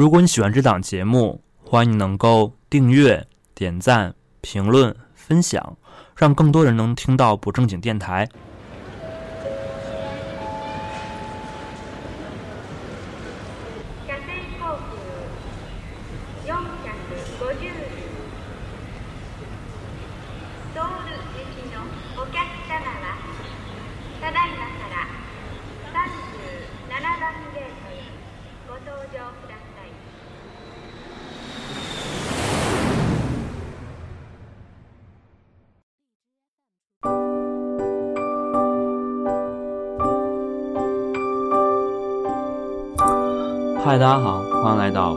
[0.00, 5.76] 如果你喜欢这档节目，欢迎能够订阅、点赞、评论、分享，
[6.16, 8.26] 让更多人能听到不正经电台。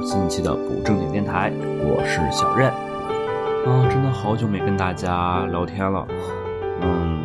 [0.06, 1.50] 新一期的不正经电台，
[1.82, 2.70] 我是小任。
[2.70, 6.06] 啊，真的好久没跟大家聊天了。
[6.82, 7.24] 嗯，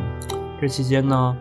[0.60, 1.36] 这期间呢，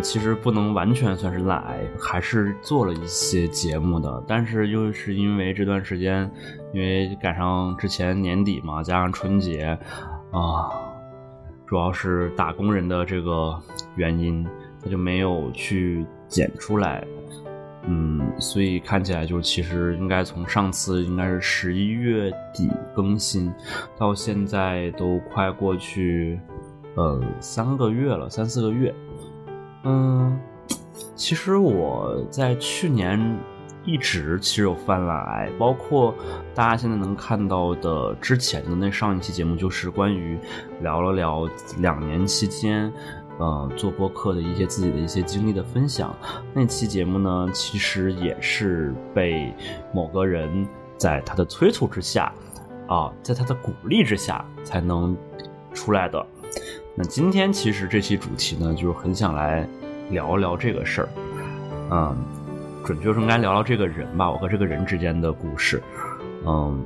[0.00, 1.62] 其实不能完全算是懒，
[2.00, 4.24] 还是做了一些节目的。
[4.26, 6.30] 但是又是因为这段时间，
[6.72, 9.78] 因为赶上之前年底嘛，加上春节，
[10.30, 10.72] 啊，
[11.66, 13.54] 主要是打工人的这个
[13.94, 14.46] 原因，
[14.82, 17.06] 他就没有去剪出来。
[17.86, 23.52] 嗯，所以看起来就其实应该从上次应该是十一月底更新，
[23.98, 26.38] 到现在都快过去
[26.94, 28.94] 呃三个月了，三四个月。
[29.84, 30.38] 嗯，
[31.14, 33.18] 其实我在去年
[33.82, 36.14] 一直其实有犯懒癌，包括
[36.54, 40.38] 大家现在能看到的之前的那上一期节目，就是关于
[40.82, 42.92] 聊了聊两年期间。
[43.40, 46.14] 呃，做播客的一些自己的一些经历的分享，
[46.52, 49.50] 那期节目呢，其实也是被
[49.94, 52.30] 某个人在他的催促之下，
[52.86, 55.16] 啊，在他的鼓励之下才能
[55.72, 56.24] 出来的。
[56.94, 59.66] 那今天其实这期主题呢，就是很想来
[60.10, 61.08] 聊聊这个事儿，
[61.90, 62.16] 嗯，
[62.84, 65.82] 准确说应该聊聊这个人吧，我和这个人之间的故事，
[66.46, 66.84] 嗯。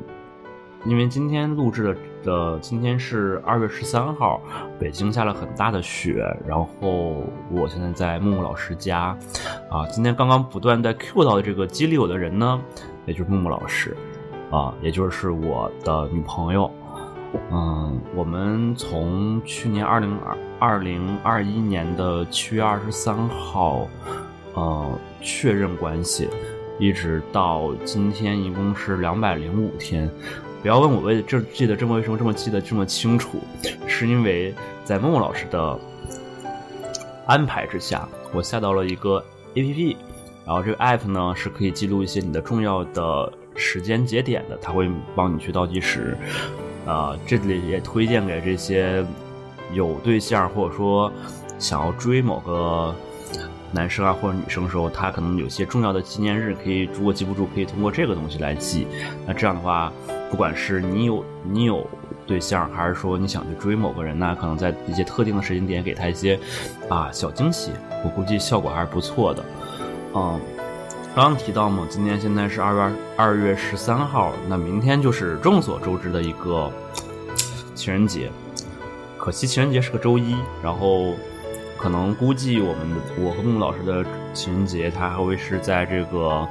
[0.86, 4.40] 因为今天录制的的今天是二月十三号，
[4.78, 9.16] 北京下了很大的雪，然后我现在在木木老师家，
[9.70, 12.60] 啊，今天刚刚不断在 Q 到的这个激励我的人呢，
[13.06, 13.96] 也就是木木老师，
[14.50, 16.70] 啊，也就是我的女朋友，
[17.50, 23.88] 嗯，我们从去年二零二二零二一年的七月二十三号，
[24.52, 26.28] 呃，确认关系，
[26.78, 30.10] 一直到今天一共是两百零五天。
[30.64, 33.38] 不要问我为这记得这么为什么这么记得这么清楚，
[33.86, 35.78] 是因为在默默老师的
[37.26, 39.22] 安排之下，我下到了一个
[39.56, 39.96] A P P，
[40.46, 46.16] 然后这个 App 呢是可以记录一些你的重要的时间节点的，它会帮你去倒计时。
[46.86, 49.04] 啊，这里也推荐给这些
[49.70, 51.12] 有对象或者说
[51.58, 52.94] 想要追某个
[53.74, 58.86] 男生啊或者女生的时候，他可能有些重要的纪念日可以如果记不住，可以通过这个东西来记。
[59.26, 59.92] 那这样的话。
[60.30, 61.86] 不管是你有你有
[62.26, 66.36] 对象，还是说你想去追某个人那可能在一些特定的时间点给他一些
[66.88, 67.70] 啊小惊喜，
[68.04, 69.44] 我估计效果还是不错的。
[70.12, 70.40] 嗯，
[71.14, 76.68] 刚刚提到嘛，今天现在是二月二月十三号，那明天就是众所周知的一个
[77.76, 78.32] 情人节。
[79.16, 80.34] 可惜情人节是个周一，
[80.64, 81.14] 然后
[81.84, 84.02] 可能估计我们我和木老师的
[84.32, 86.48] 情人节，他还会是在这个。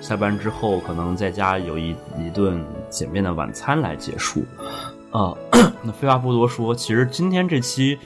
[0.00, 4.44] 下班之后，可能在家有一一顿简便的晚餐来结束。
[5.10, 5.36] 呃，
[5.82, 7.98] 那废话不多说，其实今天这期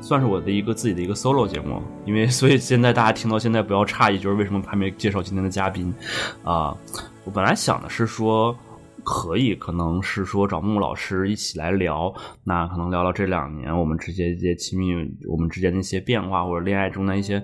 [0.00, 5.94] 算是我的一个自己的一个 solo 节目，因为所以现在大家听到现在不要诧异，就是为什么还没介绍今天的嘉宾
[6.42, 6.74] 啊？
[7.22, 8.56] 我本来想的是说。
[9.04, 14.94] 可以，可能是说找木木老师一起来聊，那可能聊聊这两年我们之间一些亲密，
[15.28, 17.36] 我们之间的一些变化，或者恋爱中的一些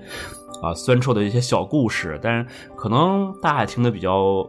[0.63, 2.19] 啊酸臭的一些小故事。
[2.23, 4.49] 但是可能大家听得比较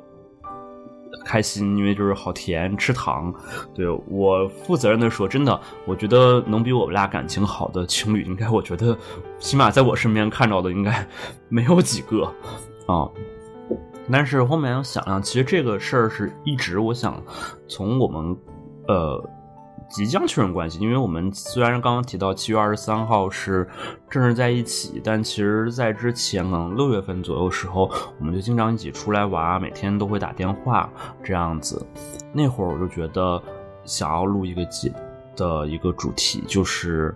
[1.26, 3.34] 开心，因为就是好甜，吃糖。
[3.76, 8.98] 对我负责任的说，真的，我觉得能比我们俩感情好的情侣，应该我觉得
[9.38, 11.06] 起码在我身边看到的应该
[11.50, 12.24] 没有几个
[12.88, 13.10] 啊。
[14.10, 17.22] 但是后面我想想，其实这个事儿是一直我想
[17.68, 18.38] 从我们
[18.88, 19.30] 呃
[19.90, 23.68] 即将确认关系，因为我们虽然刚刚提到七月二十三号是
[24.10, 30.90] 正式在一起，但其实在之前可能六月份左右时候，我们就经常一起出来玩，每天都会打电话
[31.24, 31.86] 这样子。
[32.34, 33.42] 那会儿我就觉得
[33.84, 34.94] 想要录一个节
[35.36, 37.16] 的一个主题，就是。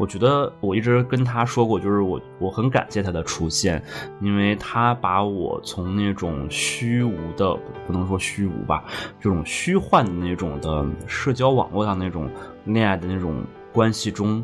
[0.00, 3.82] 我觉得我一直跟他说过，就是我我很感谢他的出现，
[4.22, 7.54] 因为他把我从那种虚无的，
[7.86, 8.82] 不能说虚无吧，
[9.20, 12.30] 这种虚幻的那种的社交网络上那种
[12.64, 13.44] 恋爱的那种
[13.74, 14.42] 关系中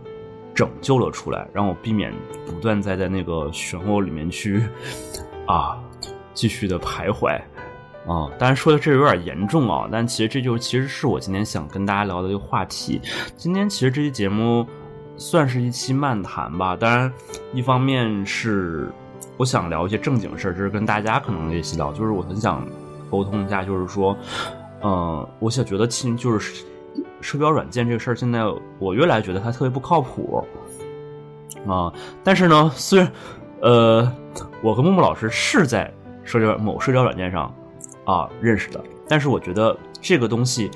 [0.54, 2.12] 拯救了出来，让我避免
[2.44, 4.62] 不断在在那个漩涡里面去
[5.46, 5.82] 啊
[6.34, 7.40] 继续的徘徊。
[8.06, 13.00] 啊，当然说的这有点严重啊，但其实这就其实是我今天想跟大家聊的一个话题。
[13.36, 14.64] 今天其实这期节目
[15.16, 17.12] 算是一期漫谈吧，当然
[17.52, 18.88] 一方面是
[19.36, 22.66] 我想聊一些正经事儿，就是跟大家可能一起聊，就是我很想
[23.10, 24.16] 沟通一下，就是说，
[24.82, 26.64] 嗯，我想觉得亲就是
[27.20, 28.42] 社交软件这个事儿，现在
[28.78, 30.44] 我越来越觉得它特别不靠谱
[31.66, 31.92] 啊。
[32.22, 33.12] 但是呢，虽然
[33.60, 34.12] 呃，
[34.62, 35.92] 我和木木老师是在
[36.24, 37.54] 社交某社交软件上。
[38.06, 40.70] 啊，认识的，但是我觉得这个东西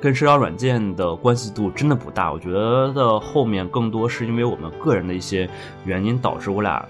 [0.00, 2.32] 跟社交软件的关系度真的不大。
[2.32, 5.48] 我觉得后面更多是因为我们个人的一些
[5.84, 6.84] 原因导致我俩，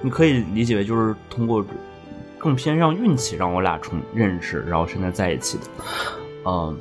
[0.00, 1.64] 你可以理解为就是通过
[2.38, 5.64] 更偏向运气让我俩重认识，然后现在在一起的。
[6.44, 6.78] 嗯，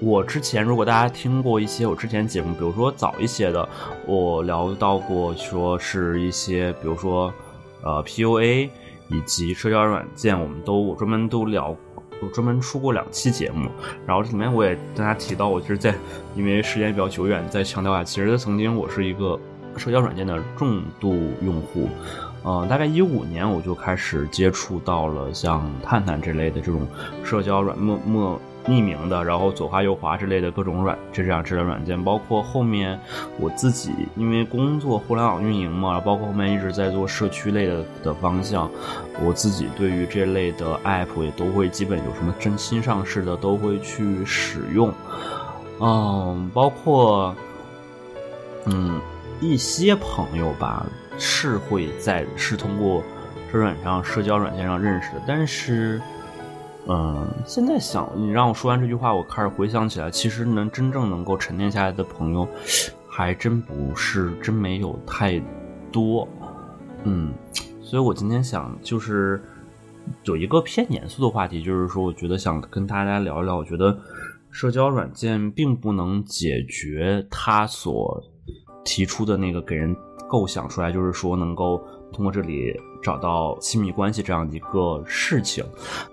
[0.00, 3.68] 我之前如果大家听过一些我之前节目，比如说早一些的，
[4.06, 7.32] 我聊到过说是一些，比如说
[7.82, 8.70] 呃 PUA。
[9.08, 11.72] 以及社交软件，我们都我专门都聊，
[12.20, 13.70] 我专门出过两期节目。
[14.06, 15.94] 然后这里面我也跟大家提到，我其实在
[16.34, 19.38] 因为时间比较久远，再强调一下，其实曾经我是一个
[19.76, 21.88] 社交软件的重度用户。
[22.44, 26.86] 嗯，大概一五年我就开始接触到了像探探这类的这种
[27.24, 28.40] 社交软陌陌。
[28.66, 32.98] 匿名的，然后左滑右滑之类的各种软，就这样之类软件，包括后面
[33.38, 38.68] 我自己因为工作互联网运营嘛，包括后面一直在做社区类的的方向，
[39.24, 44.92] 我自己对于这类的 app 也都会基本有什么真新上市的都会去使用，
[45.80, 47.32] 嗯，包括
[48.64, 49.00] 嗯
[49.40, 50.84] 一些朋友吧
[51.18, 53.00] 是会在是通过
[53.52, 56.02] 社软上社交软件上认识的，但是。
[56.88, 62.46] 嗯，现在想你让我说完这句话，我开始回想起来，其实能真正能够沉淀下来的朋友，
[63.08, 65.42] 还真不是真没有太
[65.90, 66.28] 多。
[67.02, 67.32] 嗯，
[67.82, 69.42] 所以我今天想就是
[70.22, 73.98] 有一个偏严肃的话题，就是说，我觉得想跟大家聊一聊，我觉得
[74.50, 78.22] 社交软件并不能解决他所
[78.84, 79.94] 提出的那个给人
[80.28, 81.82] 构想出来，就是说能够。
[82.12, 82.72] 通过这里
[83.06, 85.64] 找到亲密关系这样一个事情，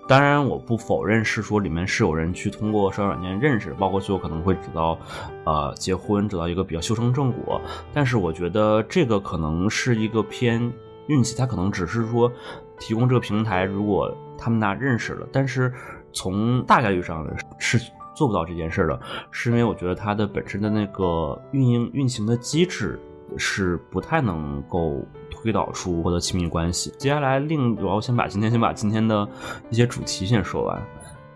[0.06, 4.96] 当然我不否认是说里面是有人去通过社交软件认识，包括最后可能会走到
[5.44, 7.60] 呃结婚，走到一个比较修成正果。
[7.92, 10.72] 但是我觉得这个可能是一个偏
[11.08, 12.30] 运气，他可能只是说
[12.78, 15.74] 提供这个平台，如果他们俩认识了，但是
[16.12, 17.26] 从大概率上
[17.58, 17.76] 是
[18.14, 19.00] 做不到这件事的，
[19.32, 23.00] 是因为我觉得它的本身的那个运营运行的机制。
[23.38, 25.02] 是不太能够
[25.44, 26.90] 推导出获得亲密关系。
[26.96, 29.28] 接下来，另我要先把今天先把今天的
[29.68, 30.82] 一些主题先说完。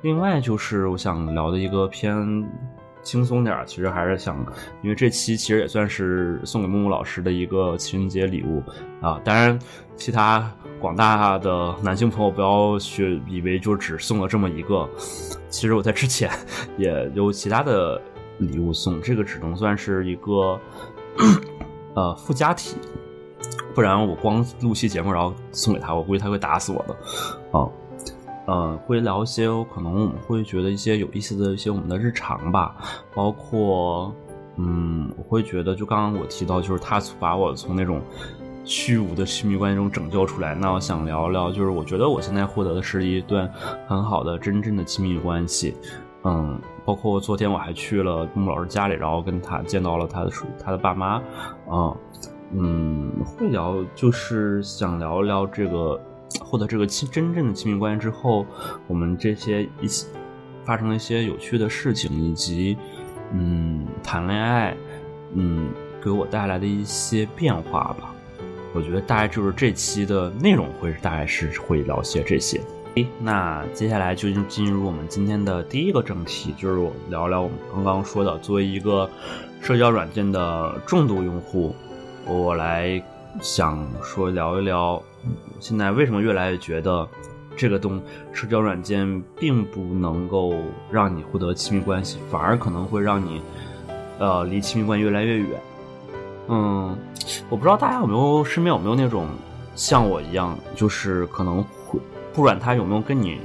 [0.01, 2.43] 另外就是我想聊的一个偏
[3.03, 4.35] 轻松点儿其实还是想，
[4.81, 8.63] 因为这期其实也算是送给木木老师的一个情人节礼物
[9.03, 9.21] 啊。
[9.23, 9.59] 当然，
[9.95, 10.51] 其他
[10.81, 14.89] 广大的男性朋友不要去以为就只送了这么一个，
[15.51, 16.31] 其实我在之前
[16.79, 18.01] 也有其他的
[18.39, 20.59] 礼物送，这个只能算是一个。
[21.95, 22.77] 呃，附加体，
[23.79, 27.57] 不然我光录期节目然后送给他，我估计他会打死我的。
[27.57, 27.71] 啊，
[28.47, 32.75] 呃，会聊一些可能我们会觉得一些有意思的一些我们的日常吧，
[33.15, 34.13] 包括，
[34.57, 38.03] 嗯，我会觉得就刚刚我提到，就是他把我从那种
[38.65, 40.57] 虚无的亲密关系中拯救出来。
[40.57, 43.49] 那我想聊聊，就是我觉得我现在获得的是一段
[43.87, 45.77] 很好的真正的亲密关系。
[46.25, 51.23] 嗯，包括昨天我还去了木老师家里，然后跟他见到了他的属他的爸妈，
[51.71, 51.97] 啊，
[52.53, 56.01] 嗯，会聊就是想聊聊这个
[56.41, 58.47] 获得这个亲真正的亲密关系之后，
[58.87, 60.07] 我们这些一起
[60.65, 62.77] 发生了一些有趣的事情，以及
[63.33, 64.77] 嗯谈恋爱，
[65.35, 65.69] 嗯
[66.03, 68.15] 给我带来的一些变化吧。
[68.75, 72.61] 我觉得大概就是这期的内容会大概是会聊些这些。
[73.21, 79.09] 那接下来就进入我们今天的第一个正题，就是我聊聊我们刚刚说的，作为一个
[79.61, 81.75] 社交软件的重度用户，
[82.29, 83.03] 我来
[83.41, 85.03] 想说聊一聊，
[85.61, 87.09] 现在为什么越来越觉得
[87.57, 88.01] 这个东
[88.33, 90.55] 社交软件并不能够
[90.91, 93.41] 让你获得亲密关系，反而可能会让你
[94.19, 95.61] 呃离亲密关系越来越远。
[96.49, 96.97] 嗯，
[97.49, 99.27] 我不知道大家有没有身边有没有那种
[99.75, 101.99] 像我一样，就是可能会。
[102.35, 103.41] 不管他有没有跟你，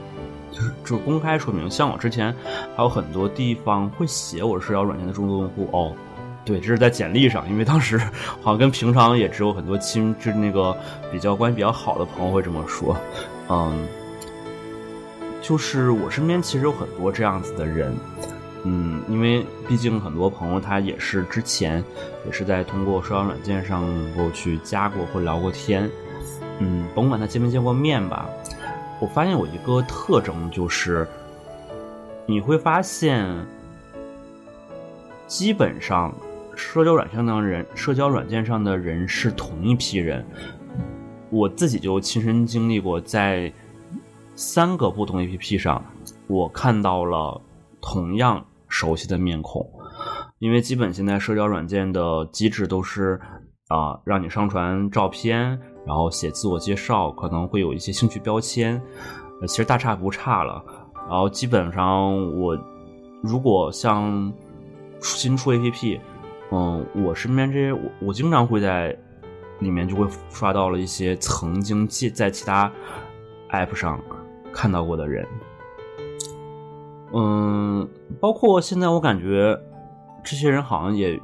[0.51, 2.35] 就是就公开说明，像我之前
[2.75, 5.93] 还有很多地方会写我社交软件的重度用户哦，
[6.45, 7.97] 对，这是在简历上，因为当时
[8.41, 10.75] 好像跟平常也只有很多亲，就是那个
[11.11, 12.97] 比较关系比较好的朋友会这么说，
[13.49, 13.87] 嗯，
[15.41, 17.95] 就是我身边其实有很多这样子的人，
[18.63, 21.83] 嗯，因为毕竟很多朋友他也是之前
[22.25, 25.89] 也是在通过社交软件上能够去加过或聊过天。
[26.59, 28.29] 嗯，甭管他见没见过面吧，
[28.99, 31.07] 我发现有一个特征，就是
[32.25, 33.27] 你会发现，
[35.27, 36.13] 基本上
[36.55, 40.25] 社交软件上的人，社交软件上的人是同一批人。
[41.29, 43.51] 我自己就亲身经历过，在
[44.35, 45.83] 三个不同 APP 上，
[46.27, 47.41] 我看到了
[47.81, 49.67] 同样熟悉的面孔。
[50.39, 53.19] 因为基本现在社交软件的机制都是
[53.69, 58.81] 啊，让你上传照片，然后写自我介绍，可能会有一些兴趣标签，
[59.47, 60.63] 其实大差不差了。
[61.09, 62.57] 然后基本上我
[63.21, 64.31] 如果像
[65.01, 65.99] 新出 APP，
[66.53, 68.95] 嗯，我身边这些我我经常会在。
[69.59, 72.69] 里面就会刷到了一些曾经记在其他
[73.51, 73.97] app 上
[74.51, 75.25] 看到过的人，
[77.13, 77.87] 嗯，
[78.19, 79.57] 包括现在我感觉
[80.21, 81.17] 这些人好像也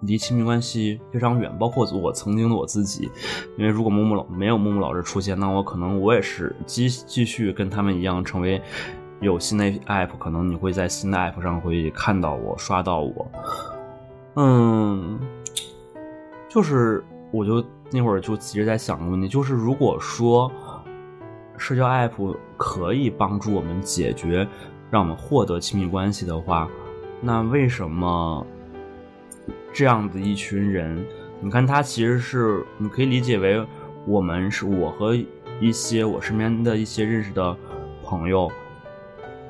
[0.00, 3.08] 离亲密关系非常远，包括我曾经的我自己，
[3.56, 8.60] 因为如果木木老没有木木老师出现，那我可能我也是继继续跟他们一样成为
[9.22, 13.30] 有新的 app，可能你会在新的 app 上会看到我刷到我，
[14.38, 15.20] 嗯，
[16.48, 17.04] 就是。
[17.30, 20.50] 我就那会儿就一直在想个问题，就是如果说
[21.58, 24.48] 社交 app 可以帮助我们解决，
[24.90, 26.66] 让我们获得亲密关系的话，
[27.20, 28.46] 那为什么
[29.74, 31.04] 这样的一群人，
[31.42, 33.62] 你看他其实是你可以理解为
[34.06, 35.14] 我们是我和
[35.60, 37.54] 一些我身边的一些认识的
[38.02, 38.50] 朋友，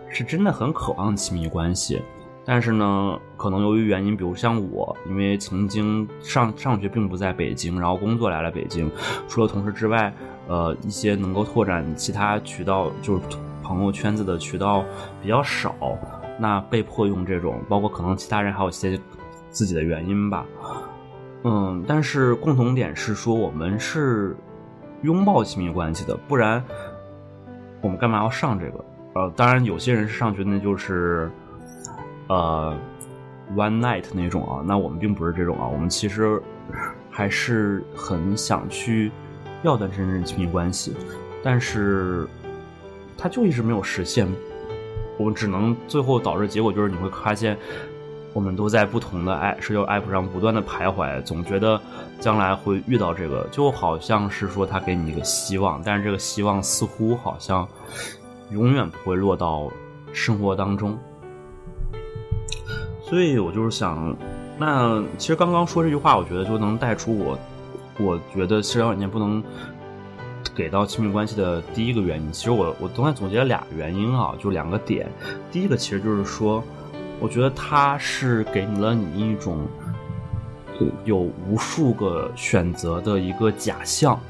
[0.09, 2.03] 是真的很渴望亲密关系。
[2.51, 8.91] 但是呢，可能由于原因，比如像我，因为曾经上上学并不在北京，然后工作来了北京，
[9.29, 10.11] 除了同事之外，
[10.47, 13.23] 呃，一些能够拓展其他渠道，就是
[13.63, 14.83] 朋友圈子的渠道
[15.21, 15.77] 比较少，
[16.41, 18.99] 那被迫用这种，包括可能其他人还有一些
[19.51, 20.47] 自己的原因吧，
[21.45, 24.35] 嗯，但是共同点是说我们是
[25.03, 26.65] 拥抱亲密关系的，不然
[27.83, 28.85] 我们干嘛要上这个？
[29.17, 31.31] 呃，当然有些人是上学那就是。
[32.29, 32.77] 呃
[33.57, 36.41] ，one night 那种啊，那我们并不是这种啊，我们其实
[37.11, 39.11] 还是很想去
[39.63, 40.95] 要段真正亲密关系，
[41.43, 42.29] 但是
[43.17, 44.29] 它就一直没有实现，
[45.17, 47.57] 我们只能最后导致结果就是你会发现，
[48.35, 51.81] 我们都在不同的 app 社交 app 上不断的徘徊，总觉得
[52.21, 57.67] 将来会遇到这个，就好像是说他给你一个希望，但是这个希望似乎好像
[58.51, 59.71] 永远不会落到
[60.13, 60.99] 生活当中。
[63.09, 64.15] 所以我就是想，
[64.59, 67.39] 那其实刚刚说这句话，我觉得就能带出我，
[67.99, 69.43] 我觉得社交软件不能
[70.55, 72.31] 给到亲密关系的第一个原因。
[72.31, 75.09] 其实我我刚才总结了俩原因啊，就两个点。
[75.51, 76.63] 第一个其实就是说，
[77.19, 79.67] 我觉得它是给你了你一种
[81.07, 84.21] 有无数个选择的一个假象。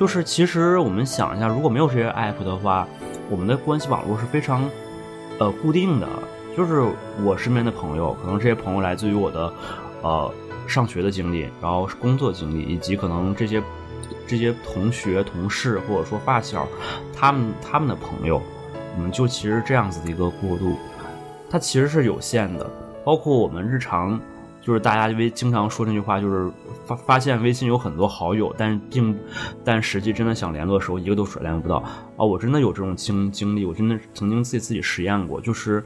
[0.00, 2.88] 就是其实我们想一下，如果没有这些 app 的话，
[3.28, 4.64] 我们的关系网络是非常
[5.38, 6.08] 呃固定的。
[6.54, 6.86] 就是
[7.24, 9.52] 我身边的朋友，可能这些朋友来自于我的，
[10.02, 10.34] 呃，
[10.66, 13.62] 上学的经历，然后工作经历，以及可能这些
[14.26, 16.68] 这些同学、同事或者说发小，
[17.14, 18.42] 他们他们的朋友，
[18.96, 20.76] 我们就其实这样子的一个过渡，
[21.48, 22.70] 它其实是有限的。
[23.02, 24.20] 包括我们日常，
[24.60, 26.50] 就是大家微经常说那句话，就是
[26.84, 29.18] 发发现微信有很多好友，但并
[29.64, 31.76] 但实际真的想联络的时候，一个都甩联络不到。
[31.78, 35.82] 啊，我真的有这种经经历，我真的曾经自己自己实验过，就是。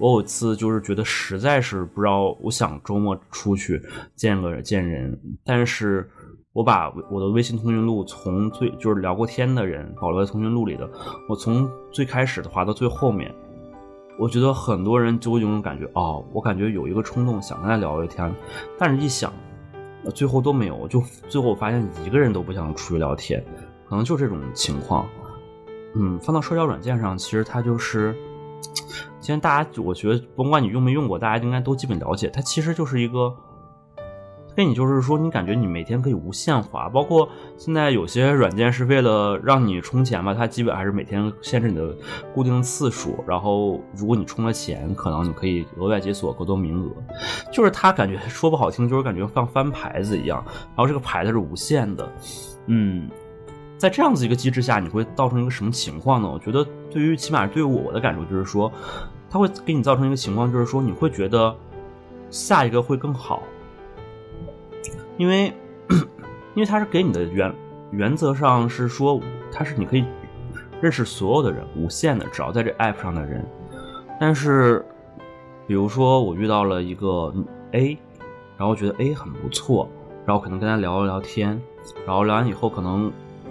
[0.00, 3.80] 我有一次就是觉得实在是不知道，我想周末出去
[4.16, 6.08] 见个见人，但是
[6.54, 10.90] 我把我的微信通讯录从最就是聊过天的人保留在通讯录里的，
[11.28, 13.30] 我从最开始的滑到最后面，
[14.18, 18.34] 我觉得很多人就会有种感觉，哦，我感觉有一个冲动想跟他聊聊天，
[18.78, 19.30] 但是一想，
[20.14, 23.44] 最后都没有，就最后我发现一个人都不想出去聊天，
[23.86, 25.06] 可能就这种情况。
[25.94, 28.16] 嗯，放到社交软件上，其实它就是。
[29.20, 32.28] 现在大家，我觉得甭管你用没用过，大家应该都基本了解。
[32.28, 33.34] 它其实就是一个，
[34.56, 36.88] 跟你就是说，你感觉你每天可以无限滑。
[36.88, 41.94] 包括现在有些软件是为了让你充钱吧，它基本还是每天限制你的
[42.34, 43.22] 固定次数。
[43.26, 46.90] 然后如果你充了钱，可能你可以额外解锁更多名额。
[47.52, 50.42] 就是它感觉说不好听，就是感觉像翻牌子一样。
[50.46, 52.12] 然后这个牌子是无限的，
[52.66, 53.08] 嗯。
[53.80, 56.30] 在这样子一个机制下，你会造成一个什么情况呢？
[56.30, 58.70] 我觉得，对于起码对我的感受就是说，
[59.30, 61.56] 它会给你造成一个情况，就是说你会觉得
[62.28, 63.42] 下一个会更好，
[65.16, 65.46] 因为
[66.54, 67.54] 因为它是给你的原
[67.90, 69.18] 原则上是说，
[69.50, 70.04] 它是你可以
[70.82, 73.42] 认识所有的人，无限的，只要在这 app 上的人。
[74.20, 74.84] 但是，
[75.66, 77.32] 比如说我遇到了一个
[77.72, 77.96] A，
[78.58, 79.88] 然后觉得 A 很不错，
[80.26, 81.58] 然后可能跟他聊了聊天，
[82.06, 83.10] 然后聊完以后可能。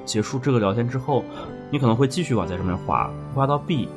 [0.10, 1.24] 结束这个聊天之后，
[1.70, 3.88] 你可能会继续往在上面滑，滑到 B，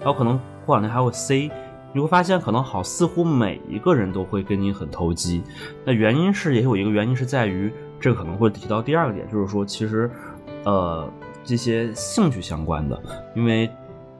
[0.00, 1.52] 然后可能过两天还有 C，
[1.92, 5.40] 你会发现可能好似乎每一个人都会跟你很投机。
[5.84, 10.10] 那原因是也有一个原因是在于，这可能会提到第二个点，就是说其实，
[10.64, 11.08] 呃，
[11.44, 13.00] 这些兴趣相关的，
[13.36, 13.70] 因为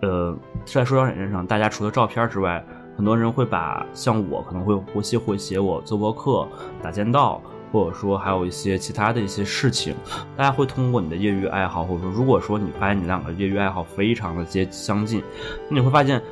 [0.02, 0.32] 呃，
[0.64, 2.64] 在社交软件上，大家除了照片之外，
[2.96, 6.46] 很多人会把像我可能会活写会写我做博客、
[6.80, 7.42] 打剑道。
[7.72, 9.94] 或者说还有一些其他的一些事情，
[10.36, 15.22] 大家会通过你的业余爱好，或者说如果说你发现你两个业余爱好非常的接相近，
[15.70, 16.22] 你会发现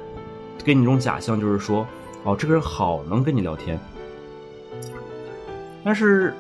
[0.62, 1.87] 给你一种假象，就是说
[2.25, 3.80] 哦，这个人好能跟你聊天。
[5.82, 6.35] 但是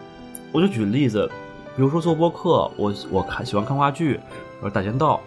[0.52, 1.26] 我就举例子，
[1.74, 4.20] 比如说做播客，我我看喜欢看话剧，
[4.60, 5.18] 或者打剑道，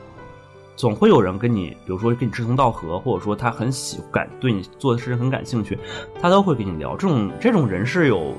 [0.76, 5.80] 总会有人跟你，比如说跟你志同道合，或者说他很喜感对你做的事情很感兴趣，
[6.22, 6.96] 他都会跟你聊。
[6.96, 8.36] 这种这种人是有。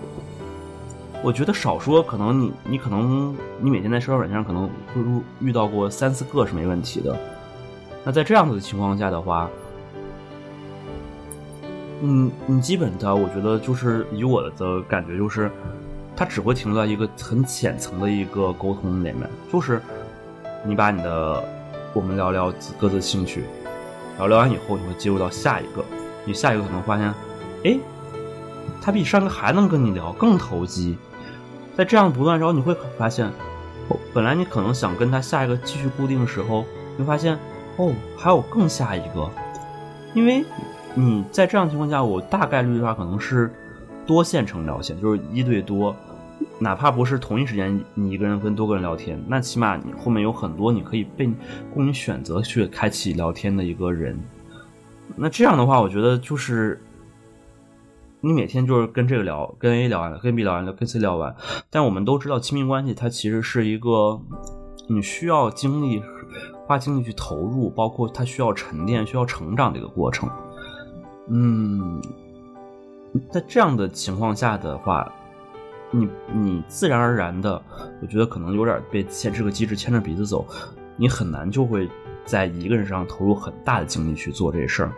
[1.24, 7.16] 我觉得少说，可能你你可能你每天在社交软件上可能会遇到过三四个是没问题的。
[8.04, 9.48] 那在这样子的情况下的话，
[12.02, 15.50] 嗯，你基本的，我觉得就是以我的感觉就是，
[16.14, 19.80] 他只会停留在一个很浅层的一个沟通里面，就是
[20.62, 21.42] 你把你的
[21.94, 23.44] 我们聊聊各自兴趣，
[24.12, 25.82] 然后聊完以后你会接入到下一个，
[26.26, 27.14] 你下一个可能发现，
[27.64, 27.78] 哎，
[28.82, 30.98] 他比上个还能跟你聊，更投机。
[31.76, 33.30] 在这样不断，然后你会发现，
[34.12, 36.64] 本来你可能想跟他下一个继续固定的时候，
[36.96, 37.38] 你会发现，
[37.76, 39.28] 哦，还有更下一个，
[40.14, 40.44] 因为
[40.94, 43.52] 你在这样情况下，我大概率的话可能是
[44.06, 45.94] 多线程聊天，就是一对多，
[46.58, 51.28] 哪怕不是同一时间你一个人跟多个人聊天，那起码你后面有很多你可以被
[51.74, 54.18] 供你选择去开启聊天的一个人，
[55.16, 56.80] 那这样的话，我觉得就是。
[58.24, 61.36] 你每天就是跟这个聊，跟 A 聊完了，跟 B 聊完了，跟 C 聊完。
[61.68, 64.18] 但我们都知道，亲密关系它其实是一个
[64.88, 66.02] 你需要精力
[66.64, 70.26] 花精力去投入，包括它需要沉淀、需要成长的一个过程。
[71.28, 72.00] 嗯，
[73.30, 75.12] 在这样的情况下的话，
[75.90, 77.60] 你你自然而然的，
[78.00, 80.46] 我觉得可能有点被牵这个机制牵着鼻子走，
[80.96, 81.86] 你很难就会
[82.24, 84.92] 在一个人身上投入很大的精力去做这事儿。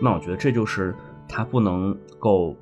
[0.00, 0.94] 那我觉得这就是
[1.28, 2.54] 他不能够。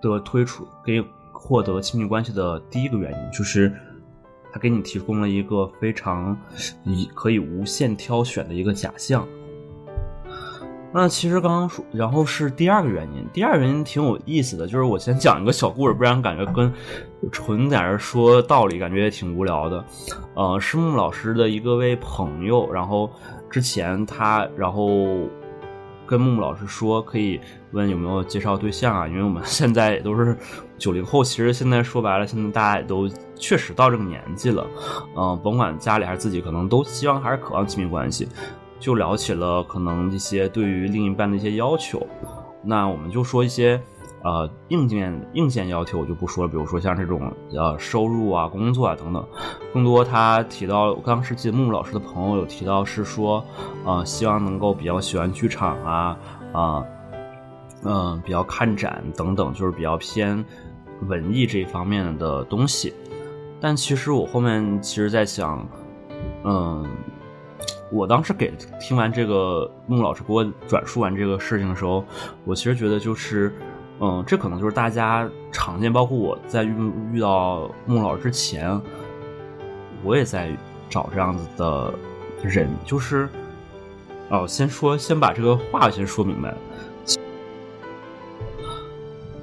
[0.00, 3.72] 的推出给获得亲密关系的第一个原因，就是
[4.52, 6.36] 他给你提供了一个非常
[6.84, 9.26] 以可以无限挑选的一个假象。
[10.92, 16.72] 那其实刚刚说，然后是第二个原因，第二个原因挺有意思的，就是我先讲一个小故事，不然感觉跟
[17.30, 19.84] 纯在这说道理，感觉也挺无聊的。
[20.34, 23.10] 呃，是木老师的一个位朋友，然后
[23.50, 25.28] 之前他然后。
[26.08, 27.38] 跟木木老师说，可以
[27.72, 29.06] 问有没有介绍对象啊？
[29.06, 30.36] 因为我们 现在也都是
[30.78, 34.66] 九零后，其实现在说白了，现在大家也都确实到这个年纪了，
[35.14, 38.26] 嗯，甭管家里还是自己，可能都希望还是渴望亲密关系，
[38.80, 42.04] 就聊起了可能一些对于另一半的一些要求。
[42.64, 43.78] 那我们就说一些。
[44.24, 49.24] 呃，硬件硬件要求我就不说了，比如说像这种呃收入啊、工作啊等等，
[49.72, 53.44] 更多他提到，当时记得木木老师的朋友有提到是说，
[53.84, 56.18] 呃，希望能够比较喜欢剧场啊，
[56.52, 56.84] 啊，
[57.84, 60.44] 嗯，比较看展等等，就是比较偏
[61.06, 62.92] 文艺这方面的东西。
[63.60, 65.64] 但其实我后面其实在想，
[66.42, 66.84] 嗯，
[67.92, 72.04] 我当时给听完这个木木老师给我转述完这个事情的时候，
[72.44, 73.54] 我其实觉得就是。
[74.00, 78.80] 嗯，这可能就是大家常见，包括我在遇遇到孟老师之前，
[80.04, 80.56] 我也在
[80.88, 81.92] 找这样子的
[82.42, 83.28] 人，就是
[84.28, 86.54] 哦，先说，先把这个话先说明白，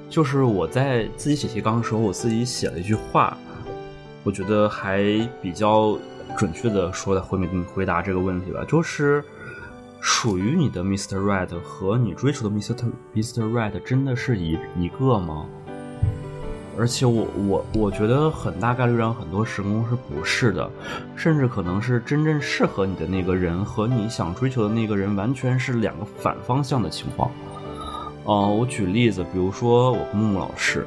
[0.10, 3.38] 就是我在自己写提纲的时候，我自己写了一句话，
[4.24, 5.04] 我觉得还
[5.42, 5.98] 比较
[6.38, 9.22] 准确的说的回答回答这个问题吧，就是。
[10.08, 11.18] 属于你的 Mr.
[11.18, 12.76] Right 和你追求的 Mr.
[13.16, 13.52] Mr.
[13.52, 15.48] Right 真的是一一个吗？
[16.78, 20.70] 而且我我我觉得很大概率上很多时空是不是的，
[21.16, 27.32] 甚至可能是真正适合你的那个人和你想追求的那个人完全是两个反方向的情况。
[28.26, 30.86] 呃，我举例子，比如说我跟木木老师，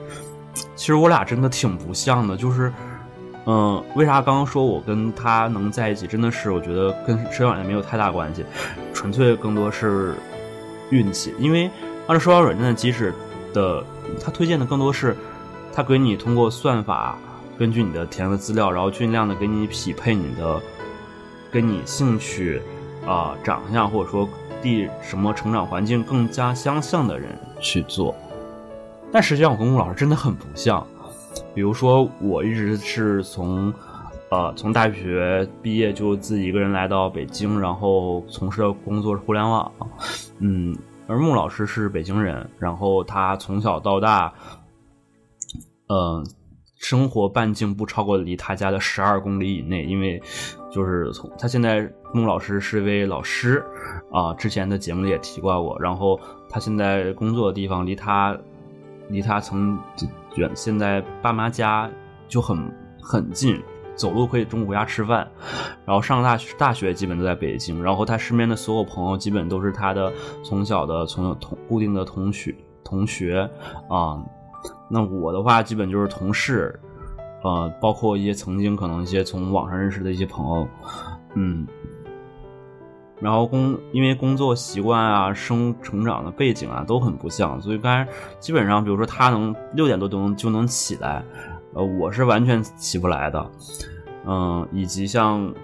[0.77, 2.73] 其实我俩真的挺不像的，就是。
[3.51, 8.45] 嗯，为啥刚刚说我跟他能在一起，真的是我觉得跟社交软件没有太大关系，
[8.93, 10.15] 纯粹更多是
[10.91, 11.35] 运气。
[11.39, 11.71] 因为
[12.07, 13.11] 按照社交软件的机制
[13.55, 13.83] 的，
[14.23, 15.17] 他推荐的更多是
[15.73, 17.17] 他给你通过算法，
[17.59, 20.61] 根据你的填的资料，然后尽量的给你匹配你的
[21.51, 22.61] 跟你兴趣
[23.07, 24.29] 啊、长相或者说
[24.61, 27.31] 地什么成长环境更加相像的人
[27.61, 28.15] 去做。
[29.11, 30.87] 但实际上，我跟吴老师真的很不像。
[31.55, 33.73] 比如说，我一直是从，
[34.31, 39.71] 呃，从大学毕业就自己一个人来到北京，然后从事的工作是互联网。
[40.39, 44.33] 嗯，而穆老师是北京人，然后他从小到大，
[45.89, 46.25] 嗯。
[46.81, 50.23] 生活半径不超过离他家的十二公里以内，因为
[50.71, 53.65] 就是从他现在穆老师是一位老师
[54.13, 55.77] 啊，之前的节目里也提过我。
[55.81, 58.39] 然后他现在工作的地方离他
[59.09, 59.79] 离他从
[60.37, 61.91] 远现在爸妈家
[62.29, 62.59] 就很
[63.01, 63.61] 很近，
[63.95, 65.27] 走路可以中午回家吃饭。
[65.85, 70.13] 然后上大学大学基本都在北京，然后他身边的所有朋友基本都是他的
[70.45, 73.49] 从小的从同固定的同学同学
[73.89, 74.23] 啊。
[74.91, 76.79] 那我的话，基本就是同事，
[77.45, 80.69] 呃，包括一些曾经可能一些从网上认识的一些朋友，
[81.35, 81.67] 嗯，
[83.21, 91.25] 然后工因为工作习惯啊、生成长的背景啊都很不像，所以刚才基本上，比如说他能六点多钟就能起来，
[91.75, 93.51] 呃，我是完全起不来的，
[94.27, 95.55] 嗯，以及像。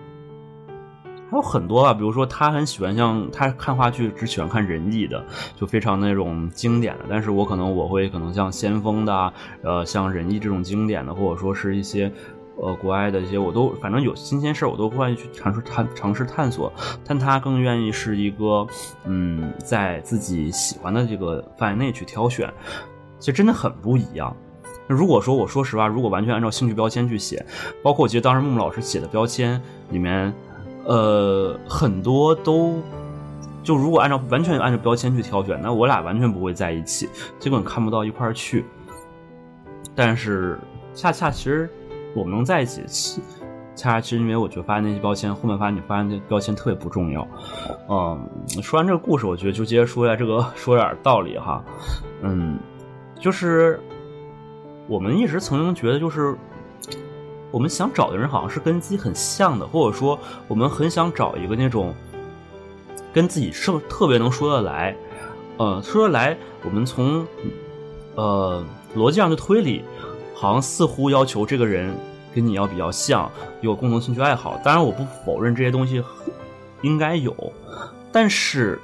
[1.30, 5.24] 还有很多吧，比如说他很喜欢像他看话剧只喜欢看仁义的，
[5.56, 7.06] 就非常那种经典的。
[7.08, 12.12] 但是我可能我会可能像先锋的，呃，像仁义这种经典的，或者说是一些
[12.56, 16.72] 呃国外的一些，我都反正有新鲜事儿，我都会去尝试探尝试探索。
[17.04, 18.66] 但他更愿意是一个
[19.04, 22.52] 嗯，在自己喜欢的这个范围内去挑选，
[23.18, 24.36] 其实真的很不一样。
[24.86, 27.44] 如果说我说实话，如果完全按照兴趣标签去写，
[27.82, 30.32] 包括我记得当时木木老师写的标签里面。
[30.86, 32.82] 呃，很多都
[33.62, 38.66] 就如果按照完全按照标签去挑选，那我俩完全不会在一起，基本看不到一块儿去。
[39.94, 40.58] 但是
[40.94, 41.70] 恰恰其实
[42.14, 43.20] 我们能在一起，
[43.74, 47.26] 恰恰其实因为我觉得发现那些标签，后面发现你发现这标签特别不重要。
[47.88, 48.28] 嗯，
[48.62, 51.64] 说完这个故事，我觉得就接着说一下这个，说点道理哈。
[52.22, 52.58] 嗯，
[53.18, 53.80] 就是
[54.86, 56.36] 我们一直曾经觉得就是。
[57.50, 61.94] 我们想找的人好像是跟自己很像的，或者说我们很想找一个那种
[63.12, 64.96] 跟自己是特别能说得来，
[65.58, 66.36] 呃，说得来。
[66.64, 67.24] 我们从
[68.16, 68.60] 呃
[68.96, 69.84] 逻辑上的推理，
[70.34, 71.94] 好像似乎要求这个人
[72.34, 74.60] 跟你要比较像，有共同兴趣爱好。
[74.64, 76.02] 当然，我不否认这些东西
[76.82, 77.34] 应该有，
[78.12, 78.78] 但是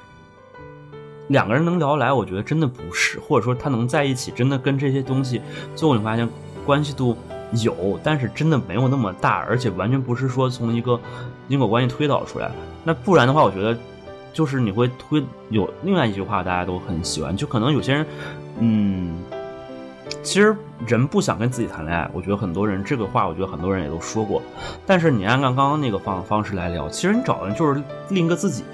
[1.28, 5.42] 两个人能聊得来，我觉得真的不是，或者说他能在一起，真的跟这些东西，
[5.74, 6.28] 最后你发现
[6.64, 7.16] 关系度。
[7.64, 11.00] 有，但是真的没有那么大，而且完全不是说从一个
[11.48, 12.48] 因果关系推导出来。
[12.84, 13.76] 那不然的话，我觉得
[14.32, 18.06] 就是你会推有另外一句话，大家都很喜欢，就可能有些人，
[18.60, 19.16] 嗯，
[20.22, 22.08] 其实人不想跟自己谈恋爱。
[22.12, 24.42] 我觉得很多人这个话，我觉得很多人也都说过。
[24.86, 28.64] 但是你按刚刚那个方方式来聊，其实你找的就是另一个自己。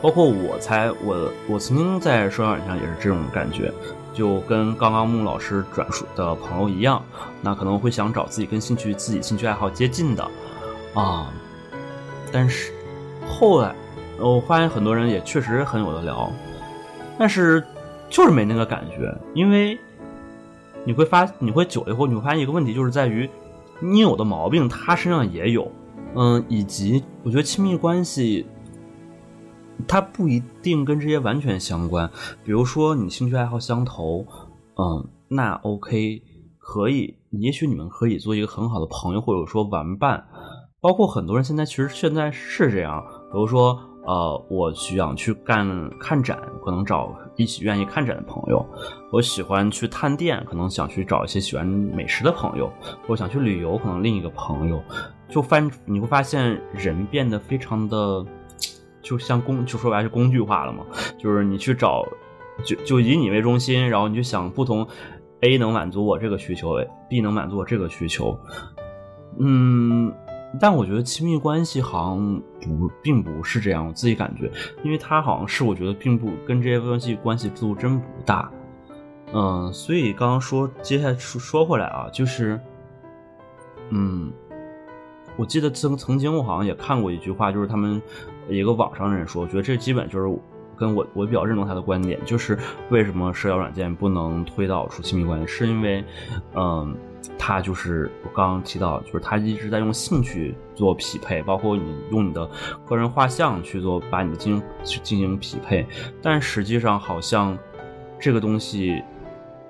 [0.00, 3.72] 包括我才我我曾经在社交软件上也是这种感觉。
[4.12, 7.02] 就跟刚刚穆老师转述的朋友一样，
[7.42, 10.22] 那可能会想找自己跟兴趣、自己兴趣爱好接近的
[10.94, 11.32] 啊。
[12.30, 12.72] 但是
[13.26, 13.74] 后来
[14.20, 16.30] 我发现很多人也确实很有的聊，
[17.18, 17.64] 但是
[18.08, 19.12] 就是没那个感觉。
[19.34, 19.76] 因为
[20.84, 23.28] 你会发，你会久了以后，你会发现一个问题，就是在于
[23.80, 25.70] 你有的毛病他身上也有，
[26.14, 28.46] 嗯，以及我觉得亲密关系。
[29.88, 32.08] 它不一定跟这些完全相关，
[32.44, 34.24] 比如说你兴趣爱好相投，
[34.76, 36.22] 嗯，那 OK，
[36.58, 40.24] 可以，也许你们可以做一个很好的朋友，或者说玩伴。
[40.80, 48.64] 包括很多人现在其实现在是这样，比如说，呃，我想去干看展，可能找一起愿意看展的朋友；
[49.10, 52.68] 我喜欢去探店，可能想去找一些喜欢美食的朋友；
[53.06, 54.82] 我想去旅游，可能另一个朋友。
[55.28, 58.24] 就发你会发现人变得非常的。
[59.02, 60.82] 就像工就说白是工具化了嘛，
[61.18, 62.06] 就是你去找，
[62.64, 64.88] 就就以你为中心，然后你就想不同
[65.42, 68.34] ，A 能满足我这个需求，B 能满足我这个需求，
[69.38, 70.10] 嗯，
[70.60, 74.50] 但我觉得亲密关系好像不并不是这样，我自己感觉，
[74.82, 78.50] 因为它好像是我觉得并不跟这些关系关系度真不大，
[79.32, 82.60] 嗯，所以刚刚说接下来说说回来啊，就是，
[83.90, 84.32] 嗯。
[85.36, 88.00] 我记得曾曾经我好像也看过一句话，就是他们
[88.48, 90.38] 一个网上的人说，我觉得这基本就是
[90.76, 92.56] 跟我我比较认同他的观点，就是
[92.88, 96.04] 为什么社交软件不能推导出亲密关系，是因为，
[96.54, 96.96] 嗯，
[97.38, 102.48] 他就是我刚刚提到，就是他一直在用兴趣做匹配，包括你用你的
[102.86, 105.86] 个人画像去做把你的进行去进行匹配，
[106.22, 107.56] 但实际上好像
[108.18, 109.02] 这个东西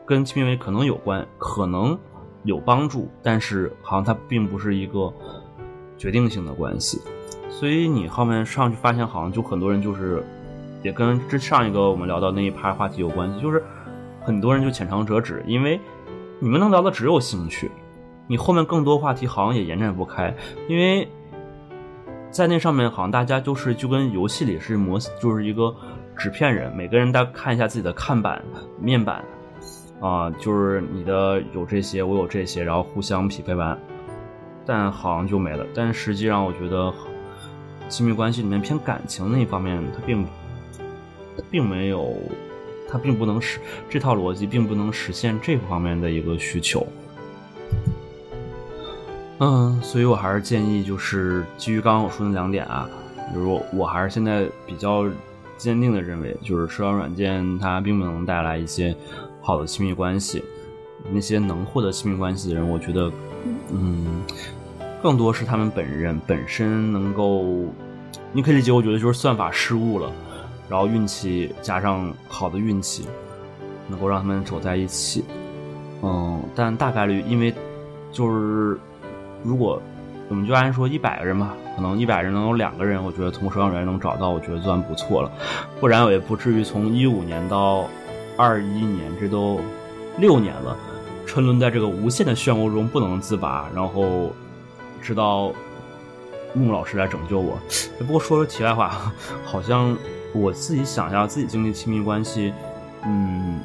[0.06, 1.98] 跟亲密关系可能有关，可能
[2.42, 5.12] 有帮助，但是好像它并不是一个。
[5.96, 7.00] 决定性的关系，
[7.48, 10.22] 所以你后面上去发现，好像就很多人就是，
[10.82, 13.62] 也跟这上一个我们聊到那一趴话题有关系，就是
[14.20, 15.80] 很多人就浅尝辄止，因为
[16.40, 17.70] 你们能聊的只有兴趣，
[18.26, 20.34] 你后面更多话题好像也延展不开，
[20.68, 21.08] 因为
[22.30, 25.74] 在那上面好像大家就是就跟游戏里是模，就是一个
[26.16, 28.42] 纸片人，每个人大家看一下自己的看板、
[28.80, 29.24] 面板
[30.00, 33.78] 啊、就是你的有这些，我有这些，然后互相匹配完，
[34.66, 35.64] 但好像就没了。
[35.74, 36.92] 但实际上，我觉得
[37.88, 40.26] 亲密关系里面偏感情那一方面，它并
[41.50, 42.12] 并没有，
[42.94, 43.58] 它并不能实
[43.90, 46.86] 这套逻辑并不能实现这方面的一个需求。
[49.40, 52.88] 嗯，所以我还是建议，就是基于刚刚我说的两点啊，
[53.32, 55.04] 比如说我还是现在比较
[55.56, 58.94] 坚定的认为，就是社交软件它并不能带来一些
[59.42, 60.44] 好的亲密关系。
[61.12, 63.12] 那些能获得亲密关系的人，我觉得，
[63.72, 64.22] 嗯，
[65.02, 67.44] 更多是他们本人本身能够，
[68.32, 70.10] 你可以理解，我觉得就是算法失误了，
[70.68, 73.06] 然后运气加上好的运气，
[73.88, 75.24] 能够让他们走在一起。
[76.02, 77.52] 嗯，但大概率因为
[78.12, 78.78] 就是
[79.42, 79.80] 如果
[80.28, 85.30] 我们就按说一百个人吧，可能一百人能有两个人，我觉得从社交软件能找到，我觉得算不错了，
[85.80, 87.86] 不然我也不至于从一五年到
[88.36, 89.60] 二一年，这都
[90.18, 90.76] 六年了，
[91.26, 94.30] 沉沦在这个无限的漩涡中不能自拔，然后
[95.02, 95.52] 直到
[96.54, 97.58] 木木老师来拯救我。
[97.98, 99.12] 不过说说题外话，
[99.44, 99.96] 好像
[100.34, 102.52] 我自己想要自己经历亲密关系，
[103.04, 103.60] 嗯。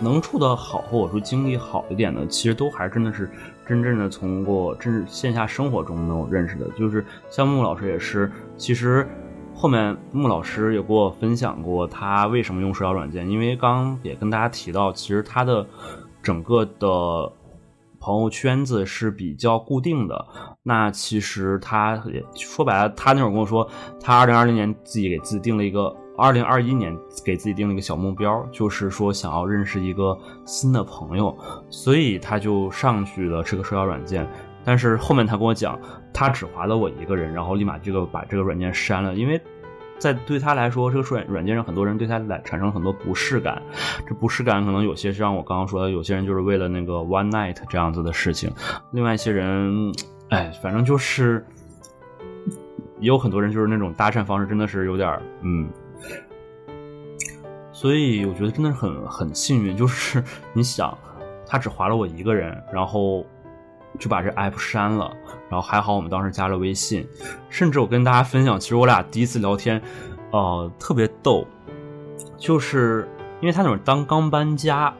[0.00, 3.30] 能处得好，或者说经历好一点的，其实都还真的是
[3.64, 6.68] 真正的从过真线下生活中能认识的。
[6.76, 9.08] 就是像木老师也是，其实
[9.54, 15.64] 后面木老师也给我分享过他为什么用社交软件，因为刚刚也跟大家提到，其实他的
[16.20, 17.32] 整个的
[18.02, 20.26] 朋友圈子是比较固定的。
[20.64, 23.66] 那其实他也说白了，他那会儿跟我说，
[24.00, 25.96] 他二零二零年自己给自己定了一个。
[26.14, 31.34] 二零二一年给自己定了一个小目标，就是说想要认识一个新的朋友，
[31.70, 34.28] 所以他就上去了这个社交软件。
[34.62, 35.80] 但是后面他跟我讲，
[36.12, 39.40] 他只划了我一个人，然后立马这个把这个软件删了，因为
[40.02, 43.62] 在对他来说，这个软软件上很多人对他来产生很多不适感。
[44.04, 48.52] 这不适感可能有些像我刚刚说的，有些人就是为了那个 one night 这样子的事情，
[48.90, 49.92] 另外一些人，
[50.30, 51.46] 哎，反正就是
[52.98, 55.68] 也有很多人就是那种搭讪方式真的是有点嗯。
[57.72, 60.20] 所以我觉得真的是很很幸运，就是
[60.52, 60.98] 你想，
[61.46, 63.24] 他只划了我一个人，然后
[64.00, 65.16] 就把这 app 删了，
[65.52, 67.06] 然后还好我们当时加了微信，
[67.50, 69.82] 甚至我跟大家分享，其实我俩第一次聊天，
[70.30, 71.46] 呃，特别逗，
[72.38, 73.06] 就是
[73.42, 74.94] 因为他那会儿刚刚搬家，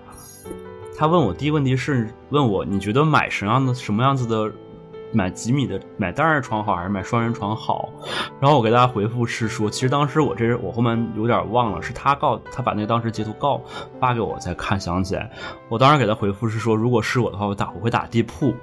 [0.95, 4.53] 他问我第一个问题是问我你觉得买什么样的什么样子的。
[5.13, 7.91] 买几米的买单人床好还是买双人床好？
[8.41, 13.61] 然后我给大家回复是说，其实当时我这我后面有点忘了，是他告他把那当时截图告
[14.01, 15.31] 发给我才看想起来。
[15.69, 18.55] 我当时给他回复是说，如果是我的话，我打我会打地铺。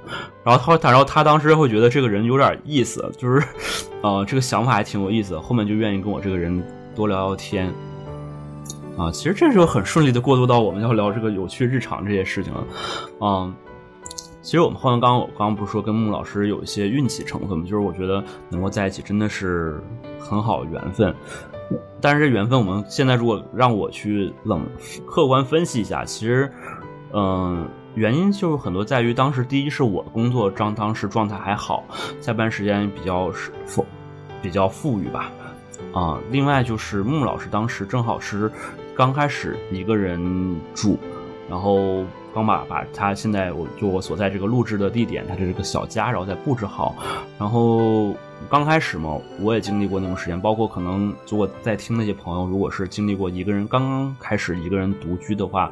[0.43, 3.47] 然后他然后他当时会觉得这个人有点意思，就是
[4.01, 6.63] 呃这个想法还挺有意思，后面就愿意跟我这个人
[6.95, 7.71] 多聊聊天。
[8.97, 12.63] 啊，其实这时候很顺利的过渡到我们要聊这个有趣日常这些事情了，
[13.21, 13.55] 嗯。
[14.49, 17.63] 其实我们后面刚刚我刚刚不是说跟木老师有一些运气成分吗？
[17.65, 19.79] 就是我觉得能够在一起真的是
[20.19, 21.13] 很好的缘分。
[22.01, 24.65] 但是这缘分，我们现在如果让我去冷
[25.05, 26.51] 客观分析一下，其实，
[27.13, 31.83] 嗯，原因就是很多在于当时第一是我的工作张当时状态还好，
[32.19, 33.85] 下班时间比较是富
[34.41, 35.31] 比较富裕吧，
[35.93, 38.51] 啊，另外就是木老师当时正好是
[38.95, 40.97] 刚开始一个人住，
[41.47, 42.03] 然后。
[42.33, 46.95] 刚把把他现在我就我所在这个录制的地点，他的这个小家，然后再布置好。
[47.39, 48.13] 然后
[48.49, 55.71] 刚开始嘛，我也经历过那种时间，包括可能如果在听那些朋友，如果是经历过一个人刚刚开始一个人独居的话，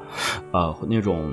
[0.51, 1.31] 呃，那种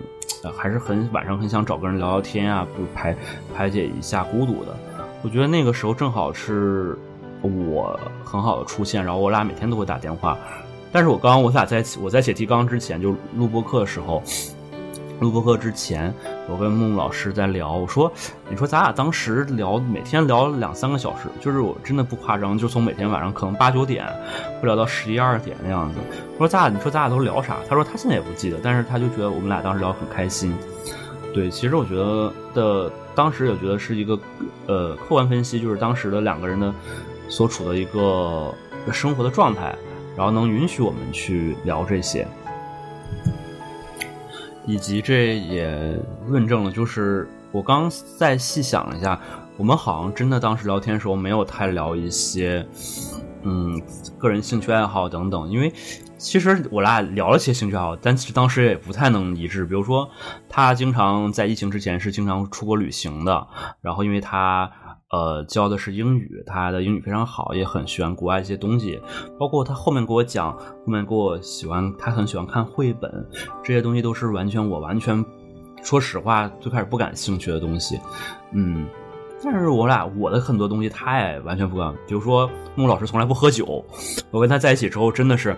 [0.57, 3.17] 还是很晚上很想找个人聊聊天啊，不排
[3.57, 4.77] 排解一下孤独的。
[5.23, 6.99] 我觉得那个时候正好是
[7.41, 10.37] 我很好的出现，然后我俩每天都会打电话。
[10.93, 14.23] 但是我刚刚我俩在我在写提纲之前就录播课的时候。
[15.25, 16.13] 录播课之前，
[16.47, 18.13] 我跟木木老师在聊，我说
[18.51, 24.07] ：“你说咱俩当时聊，每天聊两三个小时，就是我真的不夸张，就从每天晚上可能八九点，
[24.61, 25.99] 会聊到十一二点那样子。
[26.35, 27.57] 我说咱俩，你说咱俩都聊啥？
[27.67, 30.55] 他说他现在也不记得，但是他就觉得我们俩当时聊很开心。
[31.33, 34.19] 对，其实我觉得的当时也觉得是一个
[34.67, 36.71] 呃客观分析，就是当时的两个人的
[37.31, 38.55] 所处的一个
[38.93, 39.75] 生活的状态，
[40.19, 42.29] 然后能允许我们去聊这些。”
[44.67, 49.21] 以及这也论证了，就是我刚再细想了一下，
[49.57, 52.67] 我们好像真的当时聊天的时候没有太聊一些，
[53.43, 53.81] 嗯
[54.19, 55.51] 个人兴趣爱好等等。
[55.51, 55.73] 因为
[56.17, 59.65] 其实我俩聊了些兴趣爱好，但其实当时也不太能一致。
[59.65, 60.09] 比如说，
[60.49, 63.47] 他经常在疫情之前是经常出国旅行的，
[63.83, 64.71] 然后因为他
[65.15, 69.01] 呃教的是英语，他的英语非常好，也很喜欢国外一些东西。
[69.39, 73.25] 包括他后面给我讲，后面给我喜欢，他很喜欢看绘本，
[73.63, 75.25] 这些东西都是完全我完全
[75.85, 78.01] 说实话最开始不感兴趣的东西，
[78.53, 78.87] 嗯。
[79.47, 83.85] 但是我俩我的很多东西他也完全不干，比如说木老师从来不喝酒，
[84.31, 85.55] 我跟他在一起之后真的是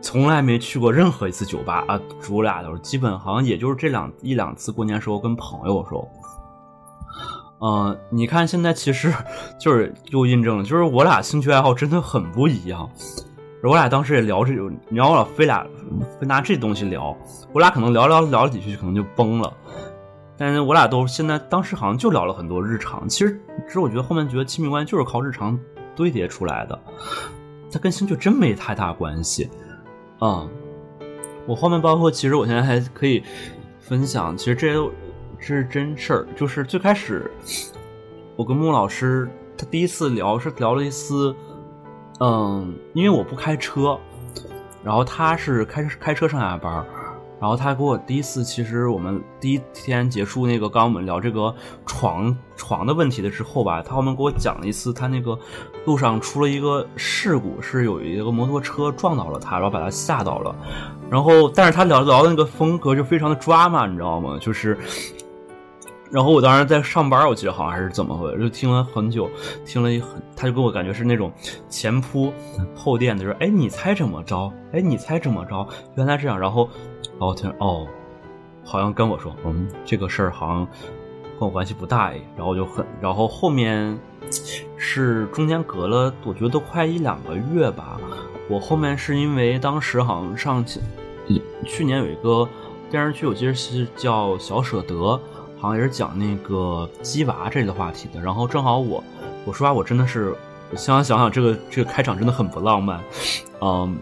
[0.00, 2.00] 从来没去过任何一次酒吧啊，
[2.30, 6.08] 我俩都是基本好像也就是这两一两次过年时候跟朋友时候，
[7.62, 9.12] 嗯，你看现在其实
[9.60, 12.88] 就是又印证了，就是我俩兴趣爱好真的很不一样。
[13.62, 15.66] 我俩当时也聊这种，你让我俩非俩
[16.18, 17.14] 非拿这东西聊，
[17.52, 19.52] 我俩可能聊聊聊了几句可能就崩了。
[20.38, 25.60] 但是我俩都现在当时好像就聊了很多日常，其实其实我觉得后面觉得亲密关系就是靠日常
[25.94, 26.80] 堆叠出来的，
[27.70, 29.50] 它跟兴趣真没太大关系。
[30.22, 30.48] 嗯，
[31.46, 33.22] 我后面包括其实我现在还可以
[33.78, 34.90] 分享，其实这些都
[35.40, 36.26] 这是真事儿。
[36.36, 37.30] 就是最开始
[38.36, 41.34] 我跟穆老师他第一次聊是聊了一次，
[42.20, 43.98] 嗯，因为我不开车，
[44.84, 46.84] 然后他是开开车上下班。
[47.40, 51.54] 然后他给我第一次，其实我们第一天结束那个，刚我们聊这个
[51.86, 55.38] 床床的问题的时候吧，他后面给我讲了一次，他那个
[55.86, 60.54] 路上出了一个事故，是有一个摩托车撞到了他，然后把他吓到了。
[61.08, 64.38] 然后，但是他聊聊的那个风格就非常的抓嘛，你知道吗？
[64.38, 64.76] 就是。
[66.10, 69.30] 然后我当时在上班，我记得好像还是怎么回事，就听了很久，
[69.64, 71.32] 听了一很，他就给我感觉是那种
[71.68, 72.32] 前铺
[72.74, 74.52] 后垫的，说：“哎，你猜怎么着？
[74.72, 75.64] 哎，你猜怎么着？
[75.94, 76.68] 原来这样。”然后，
[77.16, 77.86] 然后听哦，
[78.64, 80.66] 好像跟我说：“嗯，这个事儿好像
[81.38, 83.96] 跟我关系不大。”哎，然后就很，然后后面
[84.76, 88.00] 是中间隔了，我觉得都快一两个月吧。
[88.48, 90.64] 我后面是因为当时好像上
[91.64, 92.48] 去年有一个
[92.90, 94.94] 电视剧，我记得是叫《小舍得》。
[95.60, 99.04] 好像也是讲那个鸡娃这类的话题的，然后正好我，
[99.44, 100.34] 我说实话我真的是，
[100.70, 102.98] 想想想想这个这个开场真的很不浪漫，
[103.60, 103.94] 嗯，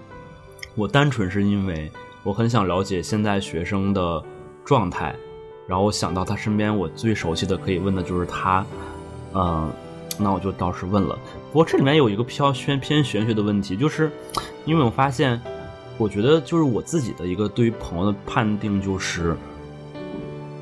[0.76, 1.90] 我单纯是因为
[2.22, 4.22] 我很想了解现在学生的
[4.64, 5.12] 状态，
[5.66, 8.64] 然后我想到他身边我最熟悉的可以问的就是他，
[9.34, 9.68] 嗯，
[10.16, 11.18] 那我就倒是问了。
[11.50, 14.12] 不过这里面有一个偏偏偏玄学的问题，就是
[14.64, 15.40] 因为我发现，
[15.96, 19.36] 我觉得就是我自己的一个对于朋友的判定就是。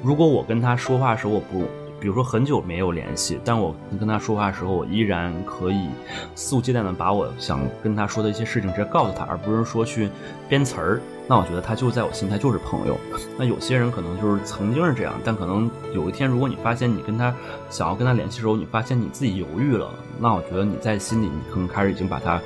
[0.03, 1.65] 如果我跟他说话的时候，我不，
[1.99, 5.89] 比如说很久没有联系，但我跟他说话的时候，我依然可以
[6.35, 10.09] 肆无忌惮的把我想跟他说的一些事情直接告诉他，而不是说去
[10.49, 11.01] 编词儿。
[11.29, 12.97] 那我觉得他就在我心态就是朋友。
[13.37, 17.35] 那有些人可能就是曾经是这样，但可能有一天，如果你发现你跟他
[17.69, 22.41] 想要跟他联系的时候，你发现你自己犹豫了，那我觉得你在心里你可能开始已经把他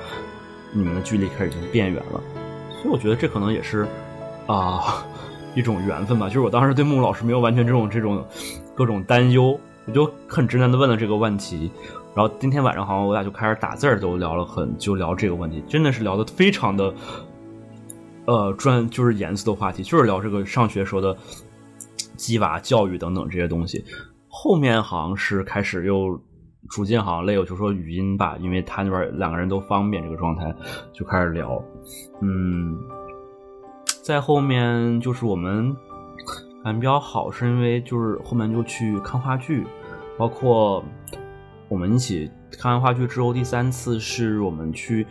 [0.72, 2.20] 你们的距离开始已经变远了。
[2.80, 3.86] 所以我觉得这可能也是
[4.46, 5.04] 啊。
[5.54, 8.24] 一种缘分吧，就是我当时对木木老师没有完全这种这种
[8.74, 11.70] 各种担忧，我就很直男的问了这个问题，
[12.14, 16.94] 然后今天晚上好像我俩就开始打字儿，都聊了很就聊这个问题，真的是聊的非常的，
[18.26, 21.16] 呃专就是严肃的话题，就是聊这个上学时候的
[22.16, 23.84] 鸡娃教育等等这些东西。
[24.28, 26.20] 后面好像是开始又
[26.68, 30.54] 逐渐好像累，我就说语音吧，因为他那边两个人都方便这个状态，
[30.92, 31.60] 就开始聊，
[32.20, 32.78] 嗯。
[34.10, 35.72] 在后面就是我们
[36.64, 39.64] 感觉比较好，是因为就是后面就去看话剧，
[40.18, 40.82] 包括
[41.68, 45.06] 我们一起看完话剧之后，第三次是我们去，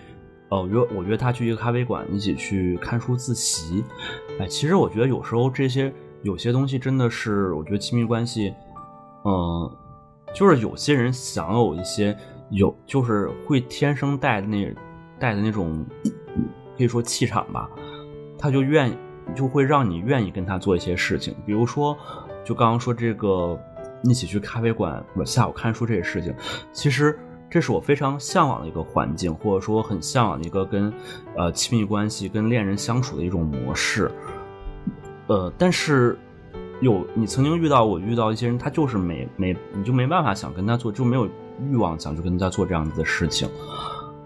[0.50, 3.86] 呃约我约他去一个咖啡馆一起去看书自习。
[4.38, 8.54] 哎，其实我觉得有时候这些有些东西真的是，我觉得亲密关系，
[9.24, 9.72] 嗯，
[10.34, 12.14] 就是有些人想有一些
[12.50, 14.76] 有，就是会天生带的那
[15.18, 15.86] 带的那种，
[16.78, 17.70] 可以说气场吧。
[18.40, 18.98] 他就愿，
[19.36, 21.96] 就会让你愿意跟他做一些事情，比如说，
[22.46, 23.60] 就刚刚说这个
[24.04, 26.34] 一起去咖啡馆，我下午看书这些事情，
[26.72, 30.92] 其实这是我非常向往的一个环境，或者说很向往的一个跟
[31.36, 34.10] 呃亲密关系、跟恋人相处的一种模式。
[35.28, 36.18] 呃，但是
[36.80, 41.28] 有你曾经遇到我遇到一些人，他就是没没你就没办法想跟他做，就没有
[41.70, 43.50] 欲望想去跟他做这样子的事情。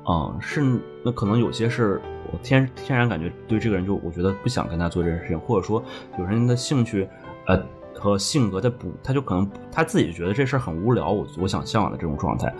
[0.07, 0.61] 嗯，是
[1.03, 1.99] 那可能有些是。
[2.33, 5.81] 我天天然感觉对这个人就我觉得不想跟他做这件事情，或者说
[6.17, 7.07] 有人的兴趣，
[7.45, 7.61] 呃
[7.95, 12.53] 和性格他不他就可能他自己觉得这事儿很无聊，我我想向往的这种状态，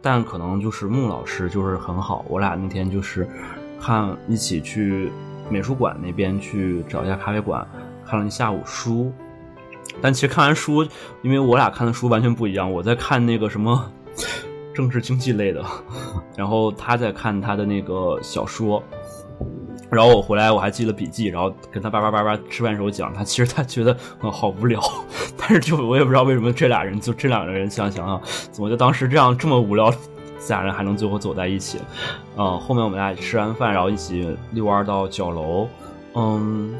[0.00, 3.28] 但可能就是穆老师就是很好，我俩那天就是
[3.80, 5.10] 看一起去
[5.50, 7.66] 美术馆那边去找一家咖啡馆
[8.06, 9.12] 看了一下午书，
[10.00, 10.86] 但其实看完书，
[11.22, 13.92] 因为我俩看的书完全不一样，我在看那个什么。
[14.72, 15.64] 政治经济类的，
[16.36, 18.82] 然后他在看他的那个小说。
[19.90, 24.80] 然后我回来我还记了笔记，然后跟他叭叭叭叭吃饭时候讲，他其实他觉得嗯好无聊，
[25.36, 28.20] 但是就我也不知道为什么这俩人就这两个人想想啊，
[28.50, 31.78] 怎么就当时这样这么无聊，这俩人还能最后走在一起？
[32.36, 35.68] 嗯，后面我们俩吃完饭，然后一起遛弯到角楼，
[36.14, 36.74] 嗯，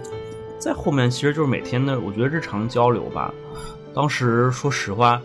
[0.59, 3.33] 在后面其实就是每天的我觉得日常交流吧。
[3.95, 5.21] 当时说实话。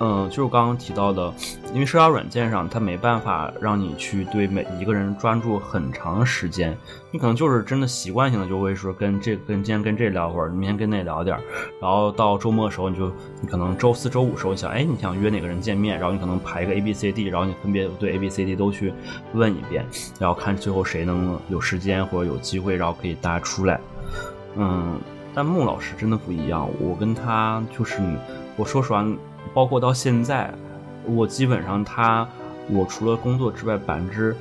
[0.00, 1.34] 嗯，就是刚刚提到的，
[1.74, 6.76] 因为社交软件上它没办法让你去对每一个人专注很长时间，
[7.10, 11.42] 你可能就是真的习惯性的就会说跟这跟今天跟这聊会儿，明天跟那聊点儿，
[11.80, 18.94] 然后到周末的时候你就你可能周四周五时候你想，哎，你想约哪个人见面，然后你可能排一个 A B C D，然后你分别对 A B C D 都去
[19.34, 19.84] 问一遍，
[20.20, 23.80] 然后看最后谁能有时间或者有机会，然后可以大家出来。
[24.54, 24.96] 嗯，
[25.34, 28.00] 但穆老师真的不一样，我跟他就是
[28.56, 29.04] 我说实话。
[29.54, 30.52] 包括到现在，
[31.04, 32.26] 我基本上他，
[32.68, 34.36] 我除了工作之外，百分之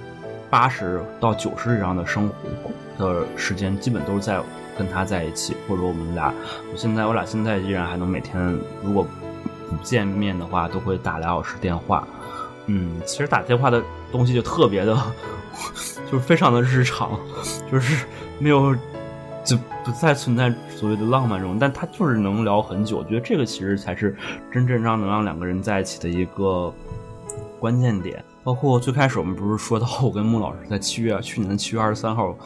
[0.50, 2.36] 八十到九十以上的生活
[2.98, 4.40] 的时间，基本都是在
[4.78, 6.34] 跟他在一起，或者我们俩，
[6.72, 8.40] 我现在我俩现在依然还能每天，
[8.84, 9.06] 如果
[9.70, 12.08] 不见面的话，都会打俩小时电话。
[12.68, 13.82] 嗯，其实打电话的
[14.12, 14.96] 东西就特别的，
[16.12, 17.20] 就是非常的日常，
[17.72, 18.06] 就是
[18.40, 18.76] 没有。
[19.48, 22.98] 就不再存在所谓的浪漫中，但他就是能聊很久。
[22.98, 24.16] 我觉得这个其实才是
[24.52, 26.72] 真正让能让两个人在一起的一个
[27.60, 28.24] 关键点。
[28.44, 32.38] 包括最开始我们不是说到我跟穆老师在七月去年的七月二十三号，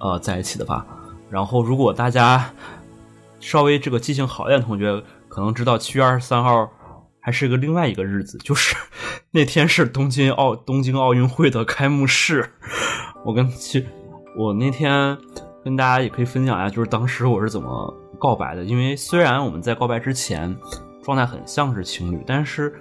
[0.00, 0.84] 呃，在一起的吧？
[1.30, 2.50] 然后如果大家
[3.38, 6.68] 稍微这个记性好一点同学，可能知道七月二十三号
[7.20, 8.74] 还是个另外一个日子，就是
[9.30, 12.50] 那天是东京奥东京奥运会的开幕式。
[13.24, 13.86] 我跟其
[14.36, 15.16] 我那天。
[15.66, 18.62] 跟大家也可以分享一下，就是当时我是怎么告白的。
[18.62, 20.56] 因为虽然我们在告白之前
[21.02, 22.72] 状态很像是情侣，但是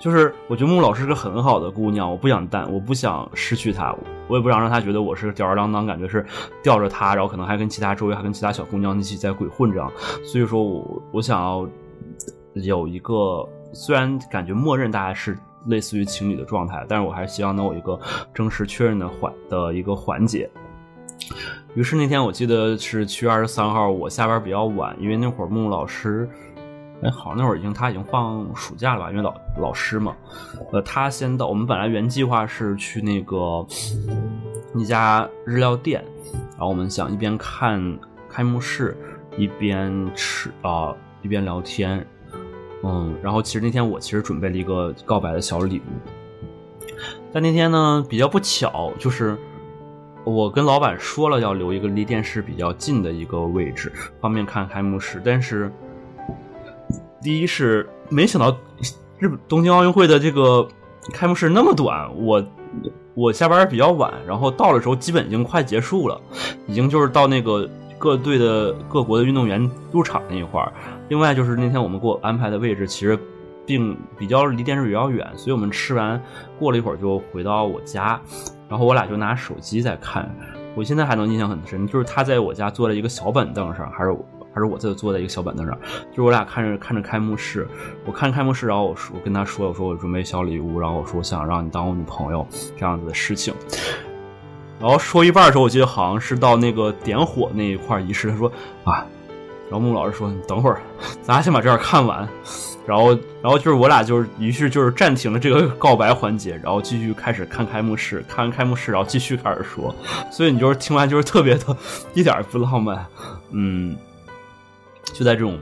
[0.00, 3.94] 就是我觉得木老师是个很好的姑娘，我不想淡，我不想失去她，
[4.26, 6.26] 我也不想让她觉得我是吊儿郎当，感觉是
[6.64, 9.88] 吊着她，然后可能还跟其他周围还跟其他小姑娘一起在鬼混这样。
[10.24, 11.64] 所以说我我想要
[12.54, 17.96] 有一个，虽然感觉默认大家是类似于情侣的状态，但是我还是希望能有一个
[18.34, 20.50] 正式确认的环的一个环节。
[21.74, 26.28] 于是那天我记得是七月二十三号，我下班比较晚，因为那会儿木木老师，
[27.02, 29.10] 哎，好像那会儿已经他已经放暑假了吧？
[29.10, 30.14] 因为老老师嘛，
[30.70, 31.46] 呃，他先到。
[31.46, 33.66] 我们本来原计划是去那个
[34.74, 36.04] 一家日料店，
[36.50, 37.98] 然后我们想一边看
[38.28, 38.96] 开幕式，
[39.36, 42.06] 一边吃啊，一边聊天，
[42.82, 46.84] 嗯，然后其实那天我其实准备了一个告白的小礼物，
[47.32, 49.38] 但那天呢比较不巧，就是。
[50.24, 55.20] 我跟老板说了要留一个离电视比较近的一个位置，方便看开幕式。
[55.24, 55.70] 但是，
[57.20, 58.56] 第一是没想到
[59.18, 60.66] 日本东京奥运会的这个
[61.12, 62.44] 开幕式那么短，我
[63.14, 66.20] 我下班比较晚，然后到的时候基本已经快结束了，
[66.68, 67.68] 已经就是到那个
[67.98, 70.72] 各队的各国的运动员入场那一块儿。
[71.08, 73.18] 另外就是那天我们给我安排的位置其实
[73.66, 76.22] 并比较离电视比较远，所以我们吃完
[76.58, 78.20] 过了一会儿就回到我家。
[78.72, 80.34] 然后我俩就拿手机在看，
[80.74, 84.16] 我现在还能印象很深，就是他在我家坐在一个小板凳上，还是
[84.50, 87.68] 还是我在坐在一个小板凳上，就是我俩看着看着开幕式，
[88.06, 93.52] 我看开幕式，然后我说我跟他说，我说我准备小礼物，然后我说我想让你当我女朋友这样子的事情，
[94.80, 98.50] 然后说一半的时候，我记得好像是到那个点火那一块仪式，他说
[98.84, 99.06] 啊，
[99.72, 100.82] 然后穆老师说你等会儿，
[101.22, 102.28] 咱俩先把这儿看完。
[102.86, 109.94] 然后，然后就是我俩就是，于是就是暂停了这个告白环节，然后继续开始看开幕式，看完开幕式，然后继续开始说。
[110.30, 111.74] 所以你就是听完就是特别的，
[112.12, 113.06] 一点儿不浪漫，
[113.52, 113.96] 嗯，
[115.14, 115.58] 就在这种，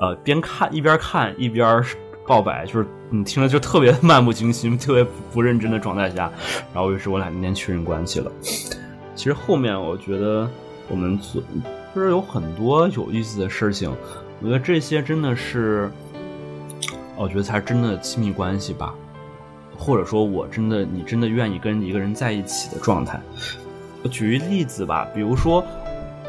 [0.00, 1.82] 呃，边看一边看一边
[2.24, 6.30] 告白，就是你听着就特别漫不经心、特别不认真的状态下，
[6.72, 8.30] 然后于是我俩今天确认关系了。
[9.16, 10.48] 其实后面我觉得
[10.88, 11.42] 我们做
[11.98, 13.92] 其实有很多有意思的事情，
[14.40, 15.90] 我觉得这些真的是。
[17.16, 18.94] 我觉得才是真的亲密关系吧，
[19.76, 23.20] 或者说我真的你真的愿意跟一个人在一起的状态。
[24.12, 25.64] 举一例子吧，比如说，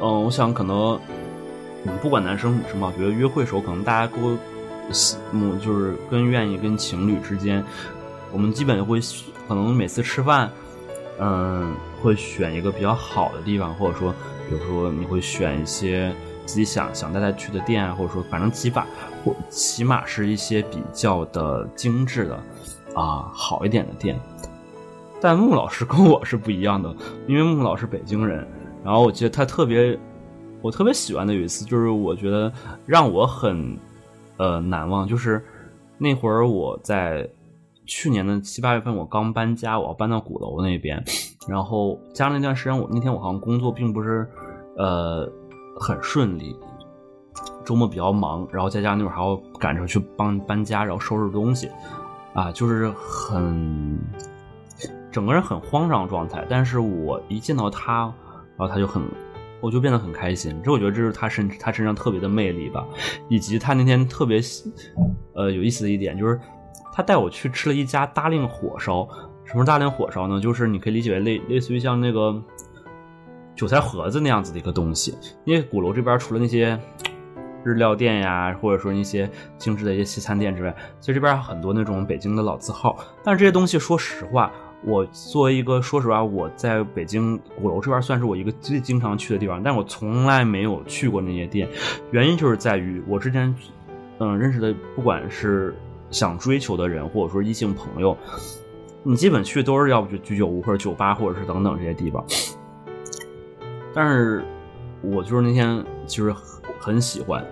[0.01, 0.99] 嗯，我想可能，
[2.01, 4.35] 不管男生女生吧，我觉得约会时候可能大家都，
[5.31, 7.63] 嗯，就是跟愿意跟情侣之间，
[8.33, 8.99] 我们基本会
[9.47, 10.49] 可能每次吃饭，
[11.19, 14.11] 嗯，会选一个比较好的地方，或者说，
[14.49, 16.11] 比如说你会选一些。
[16.45, 18.83] 自己想想带他去的店，或者说反正起码
[19.23, 22.33] 或起码是一些比较的精致的
[22.95, 24.19] 啊好一点的店。
[25.21, 26.91] 但穆老师跟我是不一样的，
[27.27, 28.47] 因为穆老师北京人。
[28.83, 29.95] 然后我记得他特别，
[30.59, 32.51] 我特别喜欢的有一次，就是我觉得
[32.87, 33.77] 让我很
[34.37, 35.45] 呃难忘，就是
[35.99, 37.29] 那会儿我在
[37.89, 41.03] 去年的七八月份，我刚搬家，我要搬到鼓楼那边，
[41.47, 44.29] 然后加上那段时间，我那天我好像工作并不是
[44.77, 45.27] 呃
[45.79, 46.55] 很顺利，
[47.65, 51.67] 周末比较忙，然后再加上那会儿还要赶着去帮搬家，然后收拾东西，
[52.35, 53.99] 啊，就是很
[55.11, 56.45] 整个人很慌张状态。
[56.47, 58.13] 但是我一见到他，
[58.55, 59.01] 然后他就很。
[59.61, 62.87] 我就变得很开心，这我觉得这是他身他身上特别的魅力吧，
[63.27, 64.39] 以及他那天特别
[65.35, 66.39] 呃有意思的一点就是，
[66.99, 69.07] 他带我去吃了一家大令火烧。
[69.45, 70.37] 什么是大令火烧呢？
[70.37, 72.35] 就是你可以理解为类类似于像那个
[73.55, 75.17] 韭菜盒子那样子的一个东西。
[75.45, 76.77] 因为鼓楼这边除了那些
[77.63, 82.97] 日料店呀，或者说一些精致的一些西餐店之外，其实这边很多那种北京的老字号。
[83.23, 84.51] 但是这些东西，说实话。
[84.83, 91.65] 我作为一个，说实话，我在北京鼓楼这边算是我一个最经常去的地方，但我从来没有去过那些店，
[92.11, 93.55] 原因就是在于我之前，
[94.19, 95.73] 嗯，认识的不管是
[96.11, 98.17] 想追求的人，或者说异性朋友，
[99.03, 102.23] 你基本去都是要不就居酒屋或者酒吧，或者是等等这些地方。
[103.93, 104.43] 但是，
[105.01, 106.33] 我就是那天其实
[106.79, 107.45] 很喜欢，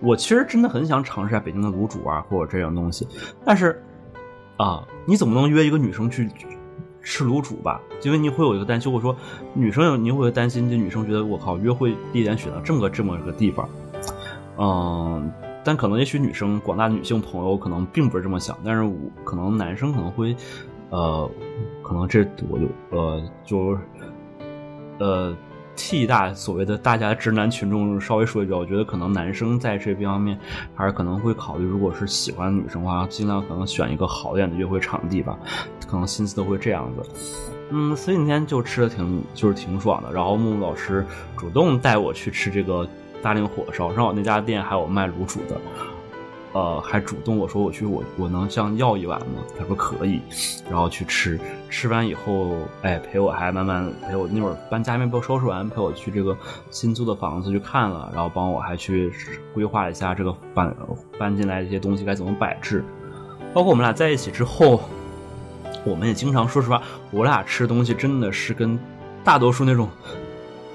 [0.00, 3.06] 我其实真的很想尝试下北京的卤煮啊，或者这样东西，
[3.44, 3.82] 但是。
[4.56, 6.30] 啊，你怎么能约一个女生去
[7.02, 7.80] 吃卤煮吧？
[8.04, 9.16] 因为你会有一个担心，我说
[9.52, 13.68] 女生有你会担心，这女生觉得我靠，约会地点选到这么个这么个地方，
[14.56, 15.32] 嗯，
[15.64, 18.94] 但可能也许女生广大女性朋友可能并不是这么想，但是我
[19.24, 20.36] 可能男生可能会，
[20.90, 21.30] 呃，
[21.82, 23.78] 可能这我就呃就
[24.98, 25.36] 呃。
[25.76, 30.38] 替大所谓的大家直男群众稍微说一句，我觉得可能男生在这方面
[30.72, 35.36] 还是可能会考虑，如果是喜欢女生的话，尽量可能选一个好一点的约会场地吧，
[35.88, 37.10] 可能心思都会这样子。
[37.70, 40.12] 嗯，所以那天就吃的挺就是挺爽的。
[40.12, 41.04] 然后木木老师
[41.36, 42.88] 主动带我去吃这个
[43.24, 45.58] 大令火烧，正好那家店还有卖卤煮的。
[46.52, 49.42] 呃，还主动我说我去我我能像要一碗吗？
[49.58, 50.20] 他说可以，
[50.70, 56.36] 然后去吃，吃完以后，哎，陪我还慢慢陪我那会儿搬家没被收拾完，陪我去这个
[56.70, 59.10] 新租的房子去看了，然后帮我还去
[59.52, 60.76] 规划一下这个搬
[61.18, 62.84] 搬进来这些东西该怎么摆置，
[63.52, 64.80] 包括我们俩在一起之后，
[65.84, 68.78] 我们也经常说实话，我俩吃东西真的是跟
[69.24, 69.88] 大多数那种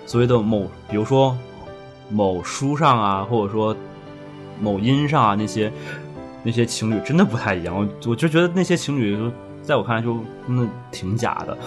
[0.06, 1.38] 所谓的某，比如说
[2.10, 3.76] 某书上啊，或者说。
[4.62, 5.72] 某音上啊，那些
[6.44, 9.18] 那些情侣真的不太一样，我我就觉得那些情侣，
[9.64, 11.58] 在我看来就真的挺假的。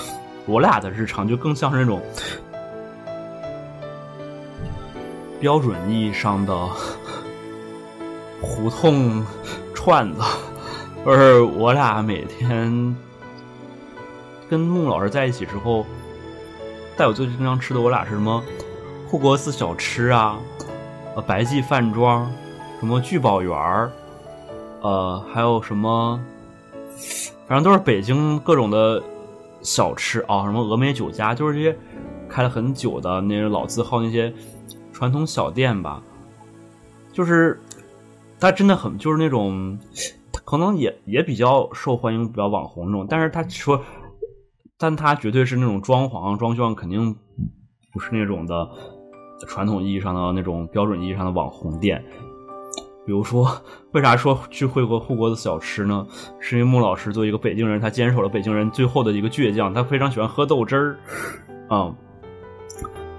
[0.44, 2.02] 我俩的日常就更像是那种
[5.40, 6.54] 标准意义上的
[8.42, 9.24] 胡同
[9.72, 10.20] 串子，
[11.06, 12.94] 而我俩每天
[14.50, 15.86] 跟穆老师在一起之后，
[16.94, 18.44] 带我最经常吃的，我俩是什么
[19.12, 20.40] 护国寺小吃啊，
[21.14, 22.32] 呃，白记饭庄。
[22.80, 23.92] 什么聚宝园儿，
[24.80, 26.18] 呃，还有什么，
[27.46, 29.02] 反正都是北京各种的
[29.60, 31.78] 小吃啊，什么峨眉酒家，就是这些
[32.26, 34.32] 开了很久的那些老字号那些
[34.94, 36.02] 传统小店吧。
[37.12, 37.60] 就是
[38.40, 39.78] 它真的很，就是那种
[40.42, 43.06] 可能也也比较受欢迎，比较网红那种。
[43.06, 43.78] 但是他说，
[44.78, 47.14] 但他绝对是那种装潢装修肯定
[47.92, 48.70] 不是那种的
[49.46, 52.02] 传统意义上的那种标准意义上的网红店。
[53.04, 53.50] 比如说，
[53.92, 56.06] 为啥说去惠国护国的小吃呢？
[56.38, 60.96] 是因为穆老师作为一个北京人，他坚守了北京人最后的一个倔强，他非常喜欢喝豆汁儿。
[61.68, 61.92] 啊，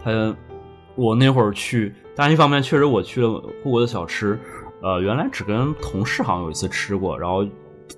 [0.04, 0.36] 他
[0.96, 4.40] 我那会儿去，但一方面确实我去了护国的小吃，
[4.82, 7.46] 呃，原来只跟同事好像有一次吃过，然后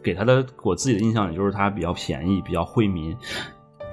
[0.02, 3.16] 给他的我自己的印象也就是它比较便宜，比较惠民，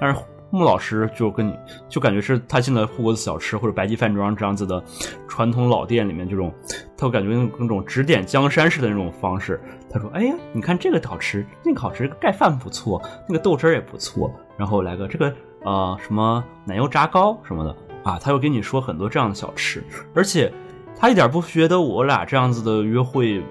[0.01, 0.19] 但是。
[0.53, 1.57] 穆老师就跟你
[1.89, 4.81] 就感觉是他进了护国寺小吃或者白记饭庄这样子的
[5.27, 6.53] 传统老店里面，这种
[6.95, 9.59] 他感觉那种指点江山式的那种方式。
[9.89, 15.33] 他说：“哎呀，你看这个好吃，那个好吃，盖饭不错，那个豆汁儿也不错，然后来个这个
[15.63, 19.83] 呃什么奶油炸糕什么的啊。”他又跟你说很多这样的小吃，
[20.13, 20.53] 而且
[20.95, 23.43] 他一点不觉得我俩这样子的约会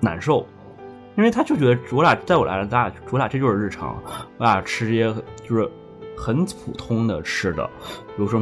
[0.00, 0.46] 难受。
[1.14, 4.02] 因为他就觉得我俩在我来了，咱俩我俩这就是日常，
[4.38, 5.14] 我俩吃这些
[5.46, 5.70] 就是
[6.22, 7.68] 很普通的吃的，
[8.16, 8.40] 比如说，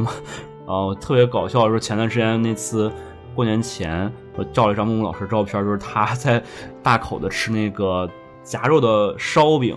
[0.67, 2.91] 呃，特别搞笑的说，前段时间那次
[3.33, 6.43] 过年前，我照了一张木木老师照片，就是他在
[6.83, 8.07] 大口的吃那个
[8.43, 9.75] 夹肉的烧饼。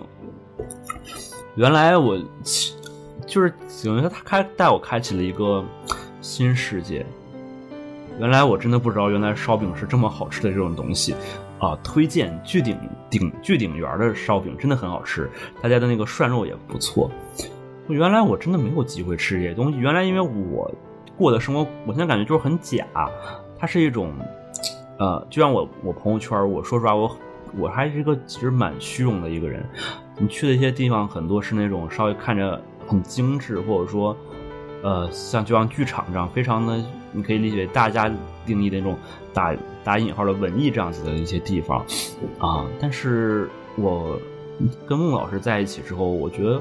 [1.55, 2.19] 原来我
[3.27, 3.51] 就是
[3.83, 5.65] 等于他开带我开启了一个
[6.21, 7.07] 新世界。
[8.21, 11.15] 原来我真的不知道，原来烧饼是这么好吃的这种东西。
[11.59, 12.79] 啊，推荐聚鼎
[13.09, 15.31] 鼎聚鼎园的烧饼真的很好吃，
[15.63, 17.11] 他家的那个涮肉也不错。
[17.89, 20.71] 原来我真的没有机会吃这些东西，原来因为我
[21.17, 22.87] 过的生活，我现在感觉就是很假。
[23.59, 24.13] 它是一种，
[24.99, 27.17] 呃，就像我我朋友圈，我说实话，我
[27.59, 29.65] 我还是一个其实蛮虚荣的一个人。
[30.19, 34.17] 你去的一些地方，很多是那种稍微看着很精致，或者说，
[34.83, 36.83] 呃，像就像剧场这样，非常的
[37.13, 38.11] 你可以理解为大家
[38.47, 38.97] 定义的那种
[39.33, 41.85] 打打引号的文艺这样子的一些地方
[42.39, 42.65] 啊。
[42.81, 44.19] 但是我
[44.87, 46.61] 跟孟老师在一起之后，我觉得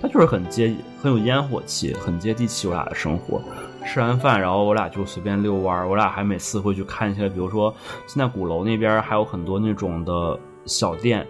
[0.00, 2.68] 他就是很接很有烟火气，很接地气。
[2.68, 3.40] 我俩的生活，
[3.86, 7.74] 吃完饭，然后我俩就随便遛弯儿我俩还每次会去看一些，比如说
[8.06, 11.26] 现在鼓楼那边还有很多那种的小店。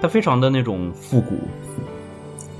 [0.00, 1.34] 它非常的那种复古，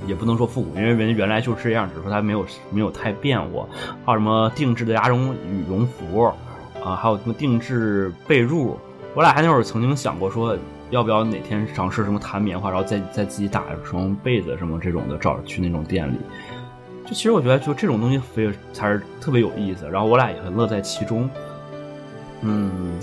[0.09, 3.69] 也不能说复古，因为人家原来就是这样，只是说它没有没有太变过。
[4.05, 6.25] 还有什么定制的鸭绒羽绒服
[6.83, 8.75] 啊，还有什么定制被褥。
[9.15, 10.59] 我俩还那会儿曾经想过说，
[10.91, 16.17] 要不要哪天尝试什么弹棉花，然后再再自己打成被子什么这种的，找去那种店里。
[17.05, 19.89] 就其实我觉得，就这种东西非才是特别有意思。
[19.89, 21.29] 然后我俩也很乐在其中。
[22.43, 22.99] 嗯，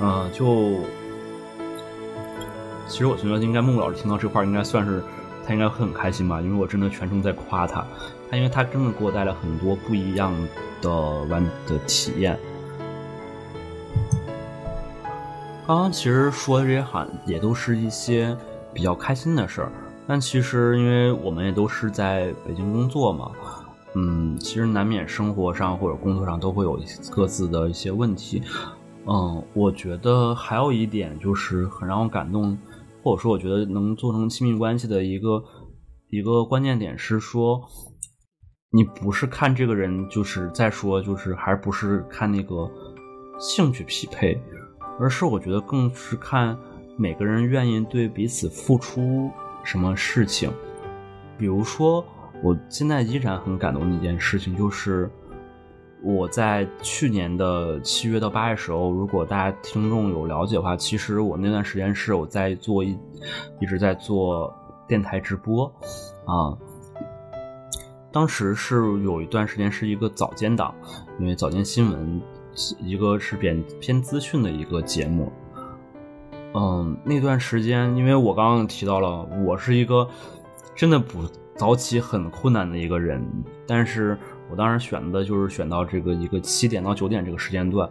[0.00, 0.72] 嗯，就。
[2.86, 5.02] 其实我觉得应该孟老师听到这块应该算是
[5.46, 7.82] 他应该会很开心吧，因为我真的全程在夸他，
[8.30, 10.34] 他因为他真的给我带来很多不一样
[10.82, 10.90] 的
[11.24, 12.38] 玩的体验。
[15.66, 18.36] 刚刚其实说的这些喊也都是一些
[18.74, 19.72] 比较开心的事儿，
[20.06, 23.32] 但其实因为我们也都是在北京工作嘛，
[23.94, 26.78] 嗯，其实难免生活上或者工作上都会有
[27.10, 28.42] 各自的一些问题。
[29.06, 32.58] 嗯，我觉得还有一点就是很让我感动。
[33.02, 35.42] 或者说，我觉得能做成亲密关系的一个
[36.08, 37.60] 一个关键点是说，
[38.70, 42.66] 你不是看这个人，就是再说，就是还不是看那个
[43.38, 44.40] 兴趣匹配，
[44.98, 46.56] 而是我觉得更是看
[46.96, 49.30] 每个人愿意对彼此付出
[49.64, 50.52] 什么事情。
[51.38, 52.04] 比如说，
[52.42, 55.10] 我现在依然很感动的一件事情就是。
[56.06, 62.94] 我在去年的七月到八月时候，如果大家听众有了解的话，其实我那段时间是我在做一
[63.58, 64.54] 一直在做
[64.86, 65.64] 电台直播
[66.26, 66.52] 啊。
[68.12, 70.74] 当时是有一段时间是一个早间档，
[71.18, 72.20] 因为早间新闻
[72.78, 75.32] 一个是偏偏资讯的一个节目。
[76.54, 80.08] 嗯，那段时间，因为我刚刚提到了，我是一个
[80.74, 81.24] 真的不
[81.56, 83.24] 早起很困难的一个人，
[83.66, 84.18] 但是。
[84.50, 87.88] 我当时选的就是选到这个一个七点到九点这个时间段，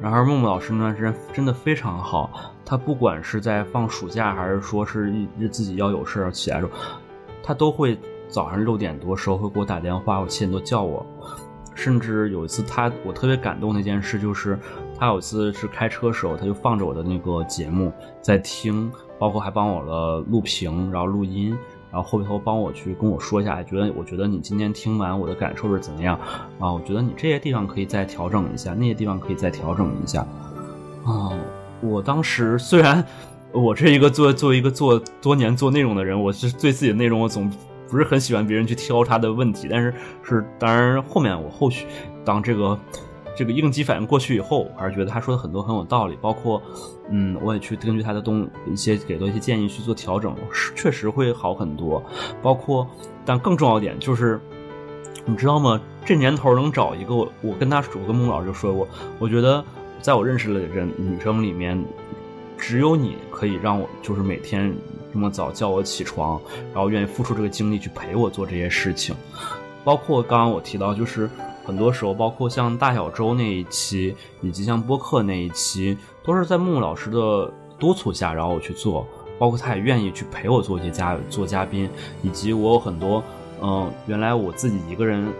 [0.00, 6.80] 然而梦梦老师那段时间真的非常好，他不管是在放暑假还是说是一自己要有事儿起来的时候，
[7.42, 7.98] 他都会
[8.28, 11.04] 早上六点多时候会给我打电话，我七点多叫我，
[11.80, 14.58] 甚至有一次他我特别感动的一件事就是，
[14.98, 21.56] 他有一次是开车时候他就放着我的那个节目在听，包括还帮我了录屏，然后录音。
[21.92, 26.16] 然后后头帮我去跟我说一下，觉得我觉得你今天听完我的感受是怎么样
[26.60, 26.72] 啊？
[26.72, 30.20] 我觉得你这些地方可以再调整一下，那些地方可以再调整一下
[31.04, 31.32] 啊。
[31.80, 33.04] 我当时虽然
[33.50, 37.50] 我这一个做作为一个做多年做内容的人，我是对自己的内容我总
[37.90, 41.86] 不是很喜欢别人去挑他的问题，但是是当然后面我后续
[42.24, 42.78] 当这个。
[43.36, 46.60] 这个应激反应过去以后，我还是觉得他说的很多很有道理，包括，
[47.08, 50.34] 嗯，我也去根据他的东一些给到一些建议去做调整，
[50.74, 52.02] 确实会好很多。
[52.42, 52.86] 包括，
[53.24, 54.38] 但更重要一点就是，
[55.24, 55.80] 你知道吗？
[56.04, 58.86] 这年头能找一个我，我跟他，我跟孟老师就说过，
[59.18, 59.64] 我觉得
[60.02, 61.82] 在我认识的人女生里面，
[62.58, 64.74] 只有你可以让我就是每天
[65.12, 66.40] 这么早叫我起床，
[66.72, 69.14] 然后愿意付出这个精力去陪我做这些事情。
[69.84, 71.28] 包括刚刚我提到就是。
[71.62, 79.06] 很多时候，包括像大小周那一期，以及像播客那一期，都是在木木老师的督促下，然后我去做。
[79.38, 81.88] 包括他也愿意去陪我做一些嘉做嘉宾，
[82.22, 83.22] 以及我有很多，
[83.62, 85.32] 嗯，原来我自己一个人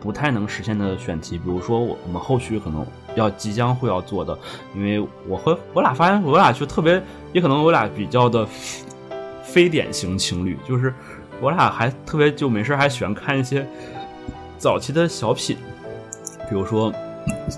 [0.00, 4.36] 不太能实现的选题，比如说我我们后续可能要即将会要做的，
[4.74, 7.00] 因为我和我俩发现我俩就特别，
[7.32, 8.44] 也可能我俩比较的
[9.50, 10.92] 非典型情侣，就是
[11.40, 13.66] 我俩还特别就没事还喜欢看一些。
[14.58, 15.56] 早期的小品，
[16.48, 16.92] 比如说，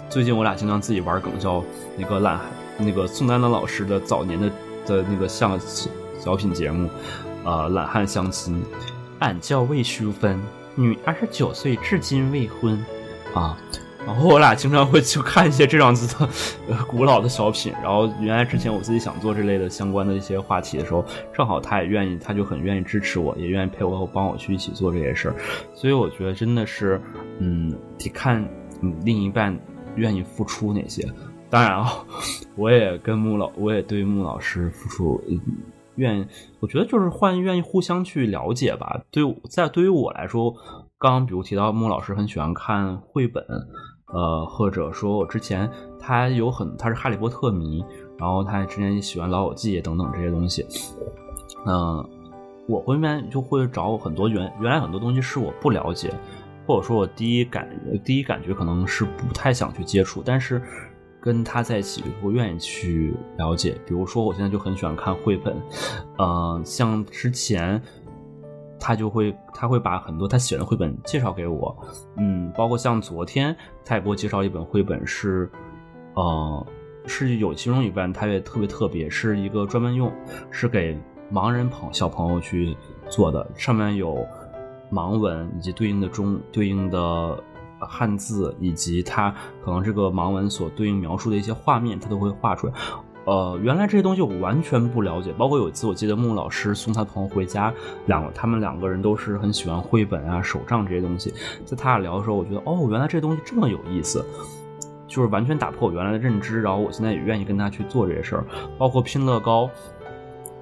[0.08, 1.64] 最近我俩经常自己玩梗，叫
[1.96, 2.38] 那个懒，
[2.78, 4.50] 那个宋丹丹老师的早年的
[4.86, 5.58] 的那个相
[6.18, 6.88] 小品节目，
[7.44, 8.62] 呃，懒汉相亲，
[9.18, 10.40] 俺叫魏淑芬，
[10.74, 12.84] 女，二十九岁，至今未婚，
[13.34, 13.56] 啊。
[14.06, 16.28] 然后我俩经常会去看一些这样子的
[16.68, 17.72] 呃古老的小品。
[17.82, 25.34] 然后原来之前我自己想做这类的相关的一些话题的时候，正好他也愿意，他就很愿意支持我，也愿意陪我帮我去一起做这些事儿。
[25.74, 27.00] 所以我觉得真的是，
[27.38, 28.42] 嗯，得看
[28.80, 29.56] 嗯另一半
[29.96, 31.06] 愿意付出哪些。
[31.48, 32.04] 当然啊，
[32.56, 35.22] 我也跟穆老，我也对穆老师付出，
[35.96, 36.26] 愿，
[36.58, 39.02] 我觉得就是换愿意互相去了解吧。
[39.10, 40.54] 对，在对于我来说，
[40.98, 43.44] 刚刚比如提到穆老师很喜欢看绘本。
[44.12, 47.84] 呃，或者说我之前他有很他是哈利波特迷，
[48.18, 50.66] 然后他之前喜欢老友记等等这些东西，
[51.66, 52.04] 嗯，
[52.66, 56.12] 我后面就会找很多原原来很多东西是我不了解，
[56.66, 57.68] 或者说我第一感
[58.04, 60.60] 第一感觉可能是不太想去接触，但是
[61.20, 63.78] 跟他在一起我愿意去了解。
[63.86, 65.56] 比如说我现在就很喜欢看绘本，
[66.18, 67.80] 嗯，像之前。
[68.80, 71.76] 他就会，他会把很多他喜欢的绘本介绍给我，
[72.16, 73.54] 嗯，包括像昨天
[73.84, 75.50] 他也给我介绍一本绘本，是，
[76.14, 76.66] 呃，
[77.06, 80.10] 是有其中一本他也特别特别，是一个专门用
[80.50, 80.98] 是给
[81.30, 82.76] 盲人朋小朋友去
[83.08, 84.26] 做的，上面有
[84.90, 87.38] 盲文以及对应的中对应的
[87.78, 89.32] 汉字，以及他
[89.64, 92.72] 可能这个盲文所对应描述的一些画面，他都会画出来。
[93.26, 95.32] 呃，原来这些东西我完全不了解。
[95.36, 97.72] 包括有一次，我记得木木老师送他朋友回家，
[98.06, 101.32] 两他们两个人都是很喜欢绘本啊、手账这些东西。
[101.64, 104.24] 在他俩聊的时候，我觉得哦，原来这东西这么有意思，
[105.06, 106.62] 就是完全打破我原来的认知。
[106.62, 108.44] 然后我现在也愿意跟他去做这些事儿，
[108.78, 109.68] 包括拼乐高。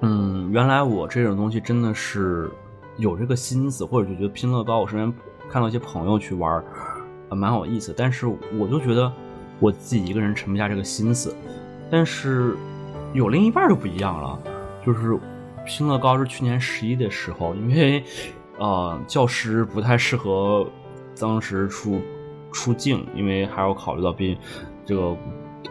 [0.01, 2.51] 嗯，原来我这种东西真的是
[2.97, 5.13] 有这个心思，或者就觉得拼乐高，我身边
[5.49, 6.63] 看到一些朋友去玩，
[7.29, 7.93] 啊，蛮有意思。
[7.97, 9.11] 但是我就觉得
[9.59, 11.33] 我自己一个人沉不下这个心思。
[11.91, 12.55] 但是
[13.13, 14.39] 有另一半就不一样了，
[14.85, 15.19] 就是
[15.65, 18.03] 拼乐高是去年十一的时候，因为
[18.57, 20.67] 呃教师不太适合
[21.19, 21.99] 当时出
[22.51, 24.37] 出境，因为还要考虑到比
[24.85, 25.15] 这个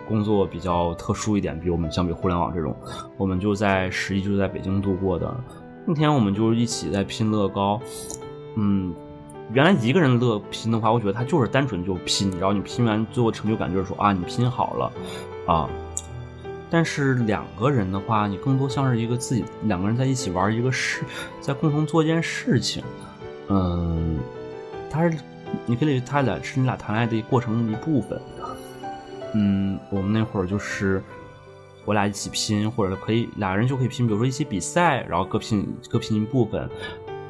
[0.06, 2.76] 工作比较特殊一点，比我们相比互联网这种，
[3.16, 5.34] 我们就在十一就在北京度过的。
[5.86, 7.80] 那天我们就一起在拼乐高，
[8.56, 8.94] 嗯，
[9.52, 14.92] 原来一个人乐拼的话，我觉得他就是单纯就拼，然后你拼完最后成就感就是说啊你拼好了
[15.46, 15.68] 啊。
[16.70, 21.02] 但是两个人的话，你更多像是一个自己两个人在一起玩一个事，
[21.40, 22.84] 在共同做一件事情。
[23.48, 24.18] 嗯，
[24.90, 25.18] 他是
[25.64, 28.20] 你可以他俩是你俩谈恋爱的过程的一部分。
[29.32, 31.02] 嗯，我们那会儿就是
[31.86, 36.68] 我俩一起拼，或者可以俩人就可以拼，比如说一起比赛，然后各拼各拼一部分。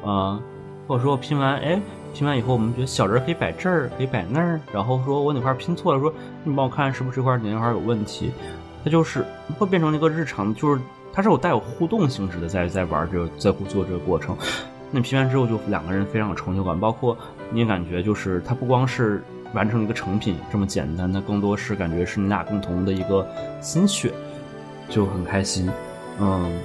[0.05, 0.41] 嗯，
[0.87, 1.79] 或者说拼完，哎，
[2.13, 6.13] 拼完以后我们觉得小人可以摆这儿，可以摆那儿，然后说我哪块拼错了，说
[6.43, 8.31] 你帮我看是不是这块哪块有问题。
[8.83, 9.25] 它就是
[9.57, 14.37] 会变成一个日常，就是它是有带有互动性质的，在在玩这个，在做这个过程。
[14.91, 17.17] 那拼完之后，就两个人非常有成就感，包括
[17.51, 19.23] 你感觉就是它不光是
[19.53, 23.27] 完成一个成品这么简单，它更多是感觉是你俩共同的一个
[23.61, 24.11] 心血，
[24.89, 25.69] 就很开心。
[26.19, 26.59] 嗯，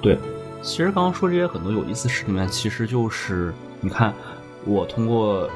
[0.00, 0.16] 对，
[0.62, 4.14] 其实刚刚说这些很多有意思事里面，其实就是你看
[4.64, 5.50] 我通过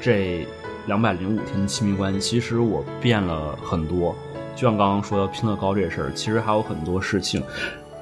[0.00, 0.46] 这。
[0.86, 4.14] 两百零五天的亲密关系，其实我变了很多。
[4.54, 7.42] 就像刚刚说的拼乐高这事儿，其实还有很多事情。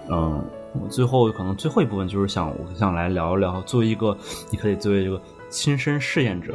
[0.08, 0.44] 嗯，
[0.80, 4.16] 我最后可能最后一部分就是想，我想来聊一聊，作为一个，
[4.50, 6.54] 你可以作为一个亲身试验者，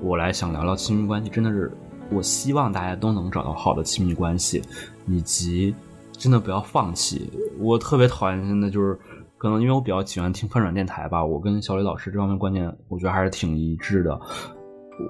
[0.00, 1.30] 我来想聊聊亲密关系。
[1.30, 1.70] 真的是，
[2.10, 4.60] 我希望大家都能找到好的亲密关系，
[5.06, 5.72] 以及
[6.10, 7.30] 真的不要放弃。
[7.60, 8.98] 我特别讨厌的就是，
[9.36, 14.20] 可能因为我比较喜欢听翻转电台吧，我跟小李老师这方面观念，我觉得还是挺一致的。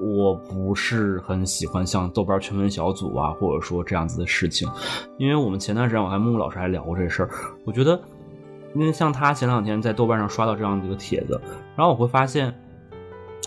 [0.00, 4.68] 我不是很喜欢像豆瓣全文小组啊，或者说这样子的事情，
[5.16, 7.30] 因为我们前段时间我还木木老师还聊过这事儿。
[7.64, 7.98] 我觉得，
[8.74, 11.40] 因为像他前两天在豆瓣上刷到这样的一个帖子，
[11.74, 12.54] 然后我会发现，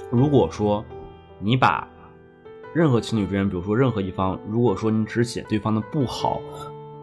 [0.09, 0.83] 如果说
[1.39, 1.87] 你把
[2.73, 6.41] 任何情侣之间，比如说任何一方，如果说你只写对方的不好，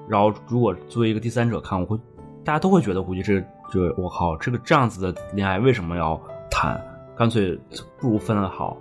[0.09, 1.97] 然后如果作为一个第三者看，我会
[2.45, 6.20] 大家都会觉得，估计这这我靠，这个这样子的恋爱为什么要
[6.51, 6.80] 谈？
[7.16, 7.59] 干脆
[7.99, 8.76] 不如分了好。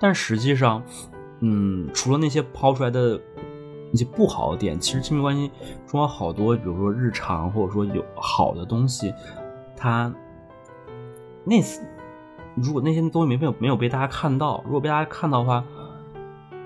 [0.00, 0.82] 但实际上，
[1.40, 3.20] 嗯，除了那些抛出来的
[3.92, 5.50] 那些不好的点，其实亲密关系
[5.86, 9.12] 中好多，比如说日常或者说有好的东西，
[9.76, 10.10] 它
[11.44, 11.82] 那次
[12.54, 15.62] 如果那些东西没被没有被大家看到，如果被大家看到的话，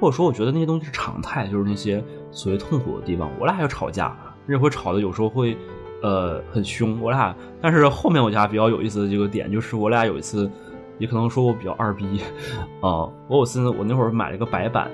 [0.01, 4.17] 或者说我觉得那些东西是常态，就是那些所谓痛苦的地方，我俩还要吵架，
[4.47, 5.59] 这会吵的有时候会
[6.03, 10.49] 呃很凶，我俩，但是后面我家比较有意思的这个点就是我俩有一次。
[10.99, 12.21] 也可能说我比较二逼，
[12.81, 14.89] 啊，我有次我那会儿买了一个白板，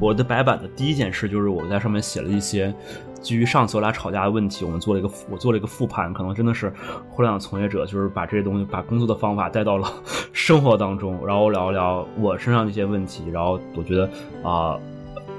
[0.00, 2.74] 我的白板的第一件事就是我在上面写了一些
[3.20, 6.72] 基于上次我俩吵架的问题，我们做了一个我做了一个复盘，可能真的是
[7.08, 9.88] 互联网从业者就是把这些东西把工作的方法带到了
[10.32, 14.08] 生活当中，然后聊一聊我身上的一些问题，然后我觉得
[14.42, 14.78] 啊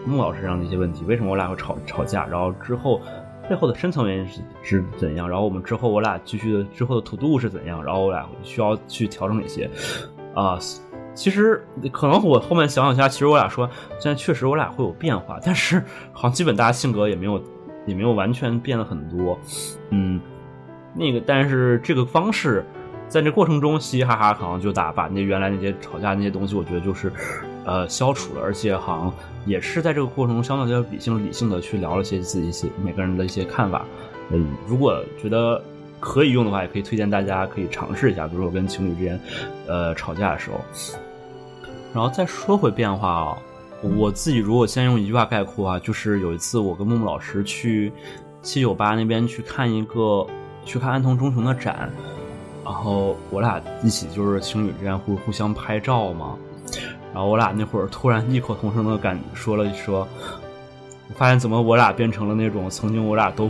[0.05, 3.01] 穆老师身上的一些问题，为什么我俩会吵吵架，然后之后。
[3.49, 5.29] 背后的深层原因是是怎样？
[5.29, 7.83] 然后我们之后我俩继续的之后的 to do 是怎样？
[7.83, 9.69] 然后我俩需要去调整哪些？
[10.33, 10.57] 啊，
[11.13, 13.69] 其实可能我后面想想下，其实我俩说
[13.99, 15.81] 现在确实我俩会有变化，但是
[16.11, 17.41] 好像基本大家性格也没有
[17.85, 19.39] 也没有完全变了很多。
[19.91, 20.19] 嗯，
[20.93, 22.65] 那个但是这个方式
[23.07, 27.11] 在这过程中嘻嘻哈哈，好像就打把那原来那些吵架那些东西，我觉得就是
[27.65, 29.13] 呃消除了，而且好像
[29.45, 33.85] 也是在这个过程中相对比较理性理性的去聊了些自己一些每个人的一些看法。
[34.31, 35.61] 嗯，如果觉得
[35.99, 39.19] 可以用的话，也可以推荐大家可以尝试一下，比如说跟情侣之间
[39.67, 40.59] 呃吵架的时候。
[41.93, 43.37] 然后再说回变化啊，
[43.81, 47.91] 我自己如果先用一句话概括啊，就是有一次我跟木木老师去
[48.41, 50.27] 七九八那边去看一个
[50.65, 51.89] 去看安藤忠雄的展，
[52.65, 56.35] 然后我俩一起就是情侣之间互互相拍照嘛，
[57.15, 60.05] 然后我俩那会儿突然异口同声的感说了说。
[61.07, 63.47] 我发现怎么我俩变成了那种曾经我俩都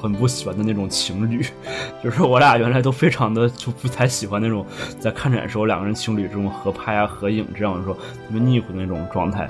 [0.00, 1.46] 很不喜欢的那种情侣，
[2.02, 4.64] 就是我俩原来都非常的就不太喜欢那种
[4.98, 8.00] 在看展的时候两个人情侣这种合拍啊合影这样说特
[8.32, 9.46] 别腻乎的那种状态。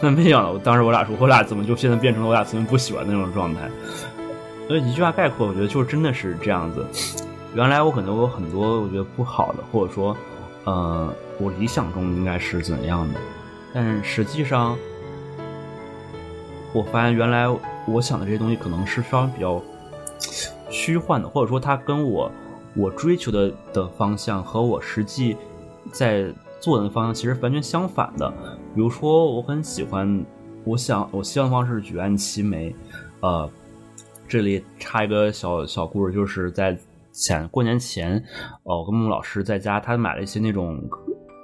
[0.00, 3.68] 但没想到，我当时我俩说我俩怎么就现在变成了我俩曾经不喜欢的那种状态？
[4.66, 6.84] 所以一句话概括，我觉得就真的是这样子。
[7.54, 10.16] 原来我可能有很多我觉得不好的，或者说，
[10.64, 13.20] 呃，我理想中应该是怎样的，
[13.72, 14.76] 但实际上。
[16.72, 17.48] 我发现原来
[17.88, 19.60] 我想的这些东西可能是稍微比较
[20.70, 22.30] 虚幻的，或者说它跟我
[22.76, 25.36] 我追求的的方向和我实际
[25.90, 28.32] 在做的方向其实完全相反的。
[28.72, 30.24] 比如说，我很喜欢，
[30.62, 32.72] 我想我希望的方式举案齐眉。
[33.18, 33.50] 呃，
[34.28, 36.78] 这里插一个小小故事，就是在
[37.12, 38.22] 前过年前，
[38.64, 40.80] 呃，我跟木木老师在家，他买了一些那种。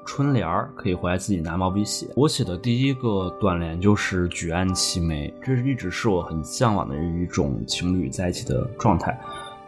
[0.09, 2.07] 春联儿可以回来自己拿毛笔写。
[2.15, 9.19] 我写的第一个短联就是“举案齐眉”，这是一直是我很向往的一种情侣在一起的状态。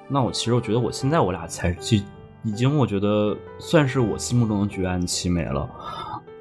[0.07, 2.05] 那我其实我觉得我现在我俩才已
[2.45, 5.69] 已经我觉得算是我心目中的举案齐眉了。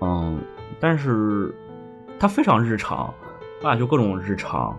[0.01, 0.39] 嗯，
[0.79, 1.51] 但是
[2.19, 3.11] 它非常日常，
[3.63, 4.77] 我俩就各种日常。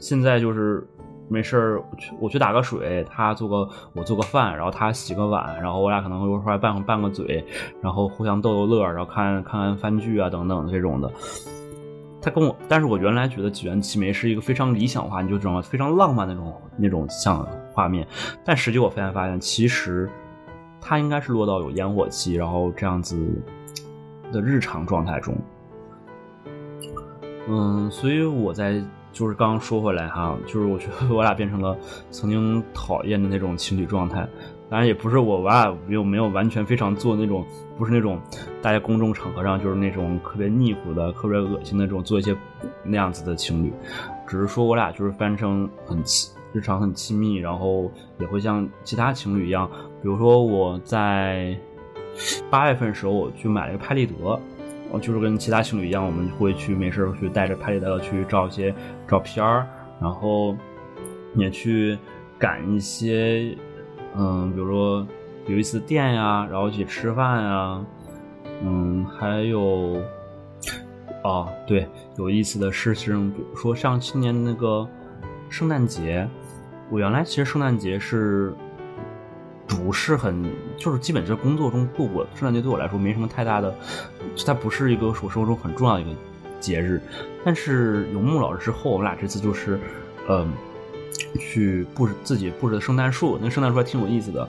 [0.00, 0.84] 现在就是。
[1.26, 7.44] 没事儿，我去我去打个水，他做个我做个饭，然后他洗个碗，然后我俩可能会出来拌拌个嘴，
[7.80, 11.10] 然后互相逗逗乐，然后看看看番剧啊等等这种的。
[12.20, 18.06] 他跟我，但是我原来觉得举案齐眉是一个非常理想化，你就知道非常浪漫那种那种像画面，
[18.44, 20.08] 但实际我发现发现，其实
[20.80, 23.16] 他应该是落到有烟火气，然后这样子
[24.30, 25.34] 的日常状态中。
[27.48, 28.82] 嗯，所以我在。
[29.14, 31.74] 就是刚刚说回来哈，就是我觉得 我俩变成了
[32.10, 34.28] 曾经讨厌的那种情侣状态，
[34.68, 37.46] 当然也不是我我俩没有没有完全非常做那种，
[37.78, 38.20] 不是那种
[38.60, 42.36] 大家公众场合上就是那种特别腻乎的、特别恶心的那种做一些
[42.82, 43.72] 那样子的情侣，
[44.26, 47.88] 只是说我俩就是翻成很亲日常很亲密，然后
[48.18, 49.70] 也会像其他情侣一样，
[50.02, 51.56] 比如说我在
[52.50, 54.14] 八月份时候我去买了一个拍立得。
[54.90, 58.74] 我就是跟其他情侣一样，我们会去没事去带着拍立得去照一些
[59.08, 59.66] 照片儿，
[60.00, 60.56] 然后
[61.34, 61.98] 也去
[62.38, 63.56] 赶一些，
[64.16, 65.06] 嗯，比如说
[65.46, 67.84] 有一次店呀，然后一起吃饭呀，
[68.62, 70.00] 嗯，还有，
[71.24, 74.88] 哦，对，有意思的事情，比如说像今年那个
[75.48, 76.28] 圣诞节，
[76.90, 78.54] 我原来其实圣诞节是。
[79.66, 80.44] 不是很，
[80.76, 82.26] 就是基本在工作中度过。
[82.34, 83.74] 圣诞节对我来说没什么太大的，
[84.46, 86.10] 它不是一个我生活中很重要的一个
[86.60, 87.00] 节日。
[87.44, 89.80] 但是有木老师之后，我们俩这次就是，
[90.28, 90.52] 嗯，
[91.38, 93.38] 去布置自己布置的圣诞树。
[93.40, 94.48] 那圣诞树还挺有意思的。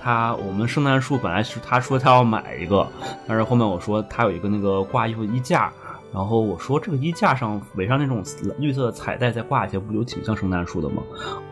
[0.00, 2.86] 他我们圣诞树本来是他说他要买一个，
[3.26, 5.72] 但是后面我说他有一个那个挂衣服衣架。
[6.10, 8.24] 然后我说这个衣架上围上那种
[8.58, 11.02] 绿色的彩带，再挂一些，不就挺像圣诞树的吗？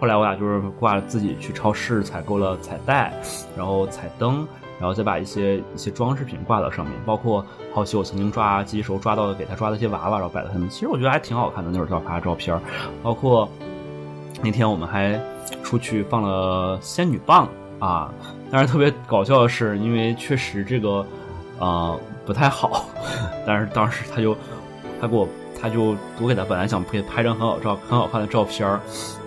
[0.01, 3.13] 后来我俩就是挂自己去超市采购了彩带，
[3.55, 4.49] 然后彩灯，
[4.81, 7.45] 然后再把一些一些装饰品挂到上面，包括
[7.75, 10.69] 好奇我曾经抓鸡时候抓到的给他抓的一些娃娃，然后摆在上面。
[10.71, 12.59] 其实我觉得还挺好看的那会照拍的照片，
[13.03, 13.47] 包括
[14.43, 15.21] 那天我们还
[15.63, 17.47] 出去放了仙女棒
[17.79, 18.11] 啊，
[18.51, 21.05] 但是特别搞笑的是，因为确实这个
[21.59, 21.95] 啊。
[22.27, 22.87] 不太好，
[23.47, 24.37] 但是当时他就，
[25.01, 25.29] 他给我，
[25.61, 28.69] 他就我给他本来想给拍张很好照、很好看的照片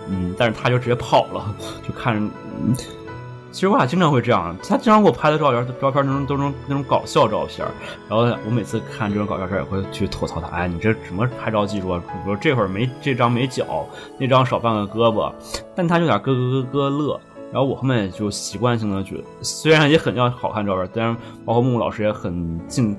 [0.08, 1.54] 嗯，但是他就直接跑了，
[1.86, 2.32] 就看着，
[3.52, 7.66] 其实我俩经常会这样，他经常给我拍的照片，照片都是都是那种搞笑照片
[8.08, 12.02] 然后我每次看这种搞笑照片，也会去吐槽他，哎，你这什么拍照技术啊？
[12.24, 13.86] 比如这会儿没这张没脚，
[14.18, 15.32] 那张少半个胳膊，
[15.74, 17.20] 但他就点咯咯咯咯乐。
[17.52, 22.96] 然后我后面也就习惯性的觉得，虽然也很要好看照片，但是包括木木老师也很尽、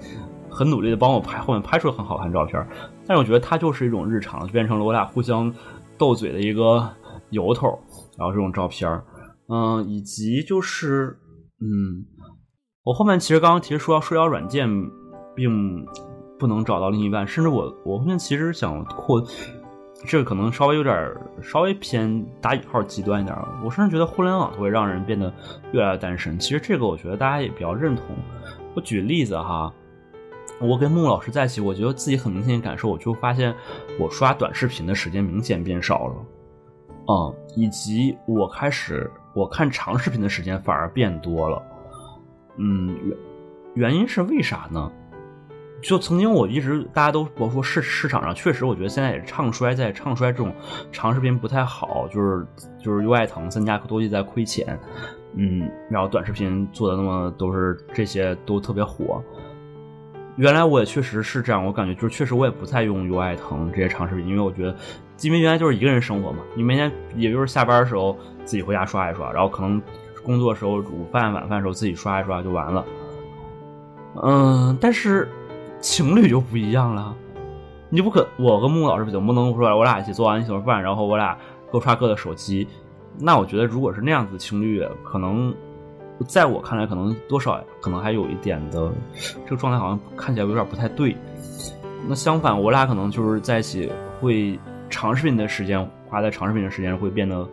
[0.49, 2.65] 很努力的帮我拍，后面拍出了很好看照片。
[3.07, 5.53] 但是我觉得它就是一种日常，就变成了我俩互相
[5.97, 6.89] 斗嘴的一个
[7.29, 7.67] 由头。
[8.17, 9.01] 然后这种照片，
[9.47, 11.17] 嗯，以及就是，
[11.59, 12.05] 嗯，
[12.83, 14.69] 我后面其实刚刚提说要社交软件，
[15.33, 15.85] 并
[16.37, 19.23] 不能找到另一半，甚至我我后面其实想扩。
[20.05, 23.37] 这个可能稍微有点稍微偏打引号极端一点。
[23.63, 25.31] 我甚至觉得互联网会让人变得
[25.71, 26.37] 越来越单身。
[26.39, 28.05] 其实这个我觉得大家也比较认同。
[28.73, 29.71] 我举例子哈，
[30.59, 33.53] 我跟木木老师在一起，我觉得自己很明显感受，我就发现
[33.99, 36.15] 我刷短视频的时间明显变少了，
[37.07, 41.63] 嗯，以及我开始我看长视频的时间反而变多了，
[42.57, 42.97] 嗯，
[43.75, 44.91] 原原因是为啥呢？
[45.81, 50.53] 就曾经我一直大家都我说市市场上确实，我觉得现在也唱衰，在唱衰这种
[50.91, 52.45] 长视频不太好，就是
[52.77, 54.79] 就是优爱腾、三家都在亏钱，
[55.35, 59.23] 嗯，然后短视频做的那么都是这些都特别火。
[60.37, 64.75] 原来我也确实是这样，我感觉就是确实我也不再用优爱腾这些长视频，因为我觉得
[65.21, 68.15] 因为原来就是一个人生活嘛，你每天也就是下班的时候
[68.45, 69.81] 自己回家刷一刷，然后可能
[70.23, 72.85] 工作的时候午饭晚饭的时候自己刷一刷就完了。
[74.21, 75.27] 嗯，但是。
[75.81, 77.13] 情侣就不一样了，
[77.89, 81.35] 你不可，我跟木木老师总不能说我俩一起做完一起做饭，然后我俩
[81.71, 82.67] 各刷各的手机。
[83.17, 85.53] 那我觉得，如果是那样子情侣，可能
[86.27, 88.91] 在我看来，可能多少可能还有一点的
[89.43, 91.17] 这个状态，好像看起来有点不太对。
[92.07, 94.57] 那相反，我俩可能就是在一起会
[94.89, 97.47] 长视频的时间花在长视频的时间会变得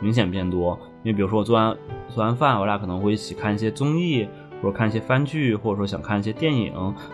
[0.00, 0.78] 明显变多。
[1.02, 1.76] 因为比如说我做完
[2.08, 4.28] 做完饭，我俩可能会一起看一些综艺。
[4.62, 6.72] 或者看一些番剧，或者说想看一些电影，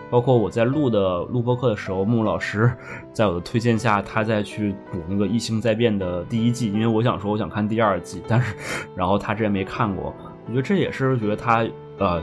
[0.09, 2.71] 包括我在录的录播课的时候，木木老师
[3.11, 8.55] 在我的推荐下，他再去补那个《异星在变》的第一季，因为我想说我想看第二季，但是
[8.95, 10.13] 然后他之前没看过，
[10.45, 11.65] 我觉得这也是觉得他
[11.97, 12.21] 呃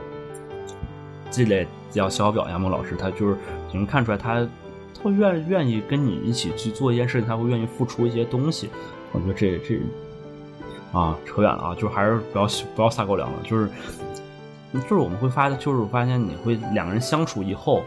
[1.28, 3.36] 积累要小表扬木老师，他就是
[3.72, 4.46] 能看出来他
[5.02, 8.70] 他愿愿意跟你一起去做一件事情，他会愿意付出一些东西，
[9.10, 9.80] 我觉得这这
[10.96, 12.46] 啊扯远了啊，就还是不要
[12.76, 13.68] 不要撒狗粮了，就是。
[14.72, 17.82] 就是我们会发，就是我发现你会两个人相处以后，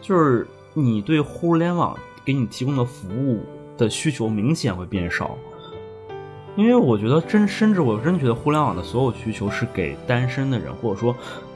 [0.00, 3.40] 就是你对互联网给你提供的服务
[3.76, 5.36] 的需求明显会变少，
[6.56, 11.14] 因为我觉得真甚至我真觉得互联网的所有需求是给单身的人，或者说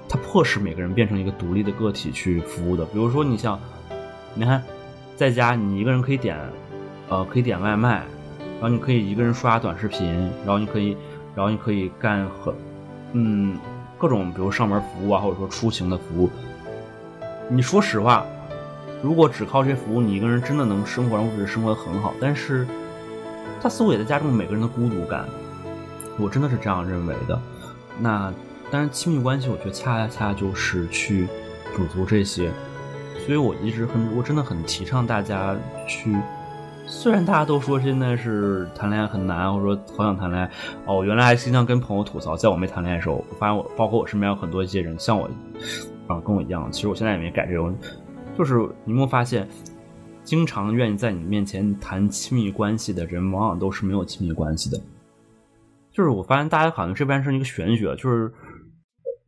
[0.08, 2.84] 它迫使每个人变成一个独立的个体去服务的。
[2.86, 3.58] 比如说你像，
[4.34, 4.62] 你看
[5.14, 6.36] 在家你一个人可以点，
[7.08, 8.02] 呃可以点外卖，
[8.60, 10.12] 然后你可以一个人刷短视频，
[10.44, 10.96] 然后你可以，
[11.34, 12.54] 然后你可以干很，
[13.12, 13.56] 嗯。
[14.02, 16.30] 各种，比如上门服务啊，或者说出行的服务，
[17.48, 18.26] 你说实话，
[19.00, 22.12] 如果只靠这些服务，你一个人真的能生活上物质生活的很好。
[22.20, 22.66] 但是，
[23.62, 25.24] 它似乎也在加重每个人的孤独感。
[26.18, 27.40] 我真的是这样认为的。
[27.96, 28.34] 那，
[28.72, 31.28] 但是亲密关系，我觉得恰恰就是去
[31.76, 32.50] 补足这些。
[33.24, 36.16] 所以我一直很，我真的很提倡大家去。
[36.94, 40.48] 虽然大家都说现在是谈恋爱很难，或者说好想谈恋爱，
[40.86, 45.24] 哦，我原来还经常跟朋友吐槽，在我没谈恋爱的时候，我发现我，包括我身边有很多一些人，像我，
[46.06, 47.74] 啊，跟我一样，其实我现在也没改这种，
[48.36, 49.48] 就是你有没有发现，
[50.22, 54.78] 经常愿意在你面前谈亲密关系的人，往往都是没有亲密关系的。
[55.90, 58.32] 就是我发现大家好像这边是一个玄学，就是，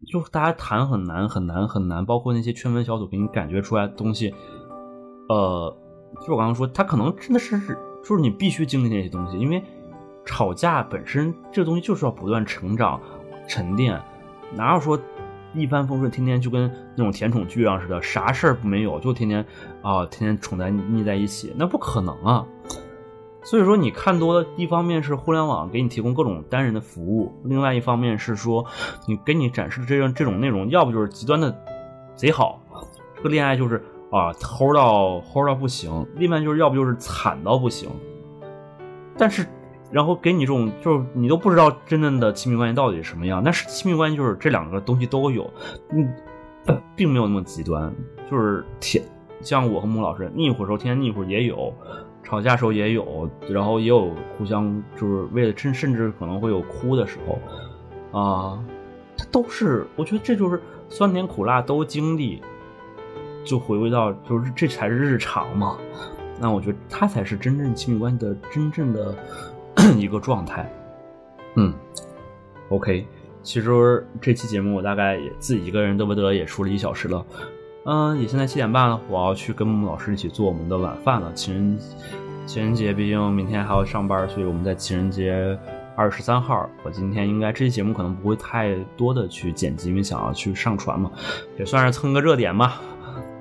[0.07, 4.33] 就大家谈很难很难很难，包括那些圈粉小组给你感觉出来的东西，
[5.31, 5.75] 呃。
[6.27, 7.59] 就我刚刚说，他可能真的是，
[8.03, 9.62] 就是你必须经历那些东西，因为
[10.25, 13.01] 吵架本身这个东西就是要不断成长、
[13.47, 14.01] 沉淀，
[14.55, 14.99] 哪有说
[15.55, 19.45] 一帆风顺，天天就跟那种甜宠剧一样似的，啥事儿没有，就天天
[19.83, 22.47] 啊，天天宠在腻在一起，那不可能啊。
[23.43, 28.65] 所以说，你看多的一方面是互联网给你提供各种单人的服务，另外一方面是说
[29.07, 31.55] 你给你展示的这样这种内容，要不就是极端的
[32.17, 32.62] 贼好，
[33.17, 33.85] 这个恋爱就是。
[34.15, 37.91] 啊，齁到齁到不行，另外就是要不就是惨到不行。
[39.19, 39.45] 但是，
[39.91, 43.43] 然后给你这种就是你都不知道真正的亲密关系到底是什么样。
[43.43, 45.51] 但是亲密关系就是这两个东西都有，
[45.91, 46.09] 嗯，
[46.95, 47.93] 并没有那么极端。
[48.31, 49.03] 就是天，
[49.41, 51.75] 像我和穆老师腻乎时候，天天腻乎也有，
[52.23, 58.65] 吵架时候也有，然后也有互相就是为了甚甚至可能会有哭的时候啊，
[59.17, 62.41] 它都是我觉得这就是酸甜苦辣都经历。
[63.45, 65.76] 就回归到，就是这才是日常嘛。
[66.40, 69.14] 那我觉得他才是真正亲密关系的真正的
[69.97, 70.68] 一个状态。
[71.55, 71.72] 嗯
[72.70, 73.07] ，OK，
[73.42, 77.24] 其实这期节目我大概也自己一个人嘚不嘚也说了一小时了。
[77.84, 81.32] 嗯，也现在七点半了，我要去跟木木老师一起做我们的晚饭了。
[81.34, 81.78] 情人
[82.47, 85.57] 情人节，毕竟明天还要上班，所以我们在情人节
[85.95, 91.12] 二十三号，我今天应该这期节目可能不会太多的去剪辑，因为想要去上传嘛，
[91.59, 92.80] 也算是蹭个热点吧。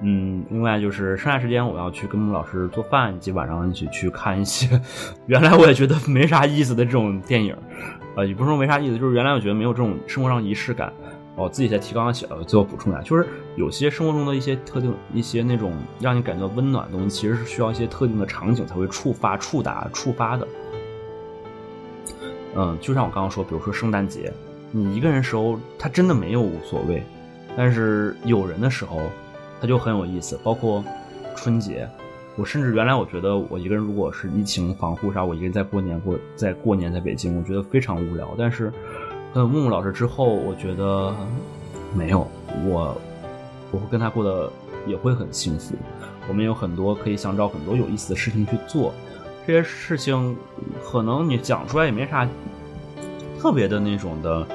[0.01, 4.81] 嗯，另外就是剩下时间我要去跟木老师做饭，以及晚上一起去看一些
[5.27, 7.55] 原来我也觉得没啥意思的这种电影，
[8.15, 10.91] 呃，也不是说没啥意思，就是原来我觉得没有这种生活上仪式感，
[11.35, 20.47] 哦，自己在提纲上写了，最后补充一下，就是有些生活中的一些特定、一些那种让你感觉到温暖的东西，其实是需要一些特定的场景才会触发、触达、触发的。
[22.55, 24.31] 嗯，就像我刚刚说，比如说圣诞节，
[24.71, 27.01] 你一个人时候，他真的没有无所谓，
[27.57, 29.01] 但是有人的时候，
[29.63, 30.37] 他就很有意思。
[30.43, 30.83] 包括
[31.37, 31.89] 春节，
[32.35, 38.27] 我甚至原来我觉得我一个人如果是疫情防护啥，我一个人在过年过在过年在北京，我觉得非常无聊。
[38.37, 38.73] 但是，
[39.33, 41.15] 呃，木木老师之后，我觉得
[41.95, 42.27] 没有
[42.65, 42.93] 我，
[43.71, 44.51] 我会跟他过得
[44.85, 45.75] 也会很幸福。
[46.27, 48.93] 我们有很多可以想找很多有意思的事情去做。
[49.47, 50.35] 这些事情
[50.83, 52.27] 可能你讲出来也没啥
[53.39, 54.45] 特别的那种的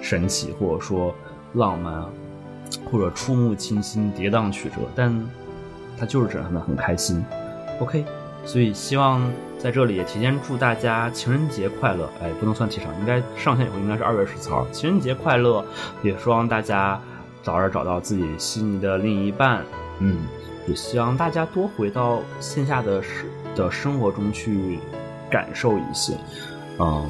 [0.00, 1.12] 神奇，或者说
[1.54, 2.04] 浪漫，
[2.84, 5.12] 或者触目惊心、跌宕曲折，但
[5.98, 7.24] 它就是这样的很开心。
[7.80, 8.04] OK，
[8.44, 9.22] 所以希望
[9.58, 12.08] 在这里也提前祝大家情人节快乐。
[12.22, 15.64] 哎，不能算提成，应该上线以后应该是二月十四号，情人节快乐！
[16.02, 17.00] 也希望大家
[17.42, 19.62] 早日找到自己心仪的另一半。
[19.98, 20.26] 嗯，
[20.66, 23.26] 也希望大家多回到线下的时。
[23.54, 24.78] 的生活中去
[25.30, 26.16] 感受一些，
[26.78, 27.06] 嗯，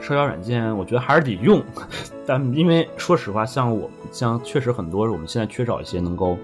[0.00, 1.62] 社交软件我觉得还是得用，
[2.26, 6.36] 但因为说实话，像我像确实很多我们现在缺少一些能够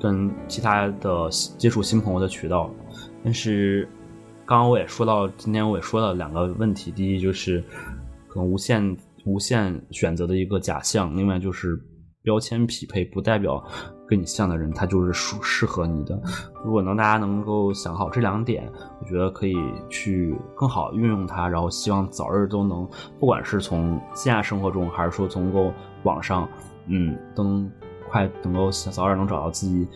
[0.00, 2.70] 跟其他的接触新朋友的渠道，
[3.22, 3.88] 但是
[4.46, 7.62] 刚刚我也说到，今天我也说了两个问题，第一就是
[8.28, 8.96] 可能无限
[9.26, 11.78] 无限选择的一个假象，另外就是
[12.22, 13.62] 标签匹配不代表。
[14.10, 16.20] 跟你像的人，他就是属适合你的。
[16.64, 18.68] 如果能大家能够想好这两点，
[19.00, 19.54] 我觉得可以
[19.88, 21.48] 去更好运用它。
[21.48, 22.84] 然后希望早日都能，
[23.20, 26.48] 不管是从线下生活中，还是说从够网上，
[26.86, 27.70] 嗯，都能
[28.10, 29.86] 快能够早点能找到自己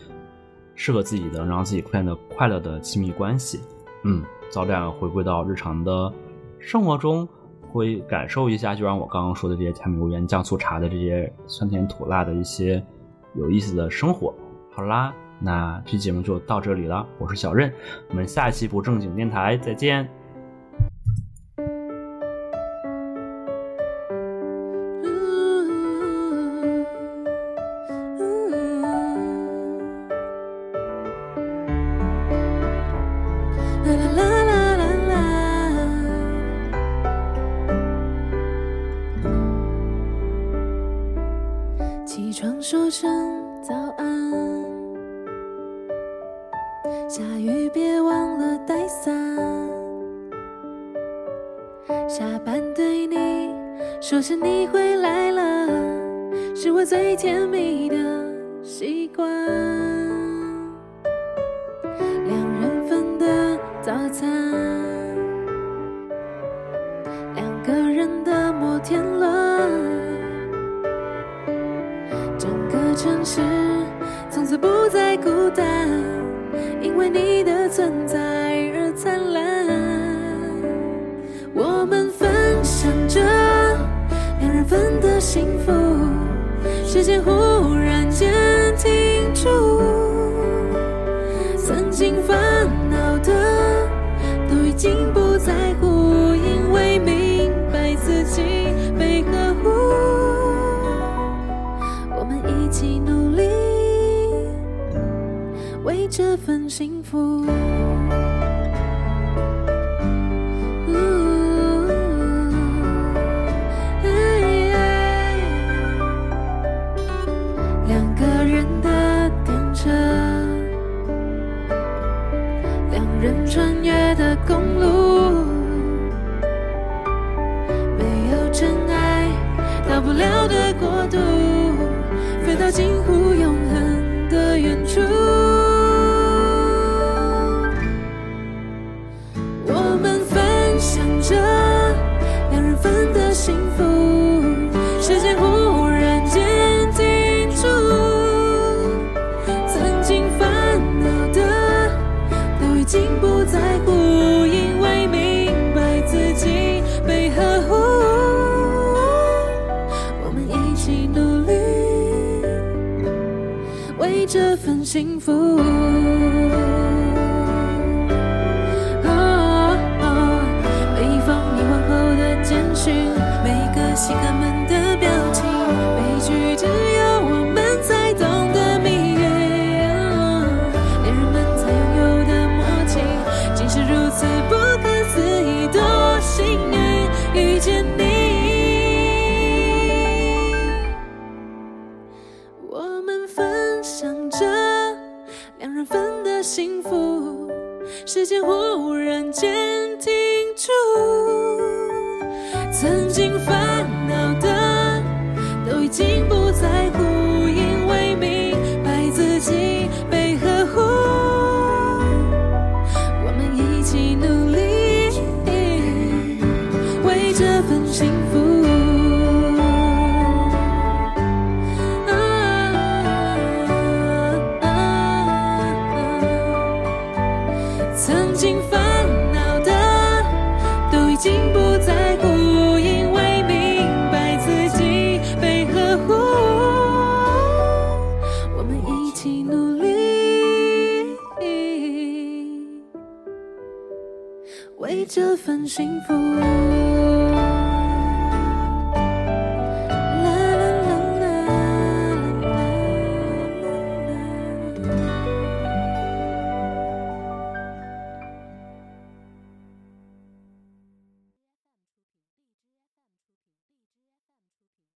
[0.75, 3.59] 适合自己的，让自己变得快乐的亲密关系。
[4.05, 6.09] 嗯，早点回归到日常的
[6.57, 7.27] 生活中，
[7.69, 12.81] 会感受一下，就像我刚刚说的这些甜米油盐酱醋茶的这些酸甜苦辣的一些。
[13.35, 14.33] 有意思的生活，
[14.71, 17.05] 好啦，那这节目就到这里了。
[17.17, 17.71] 我是小任，
[18.09, 20.09] 我们下期不正经电台再见。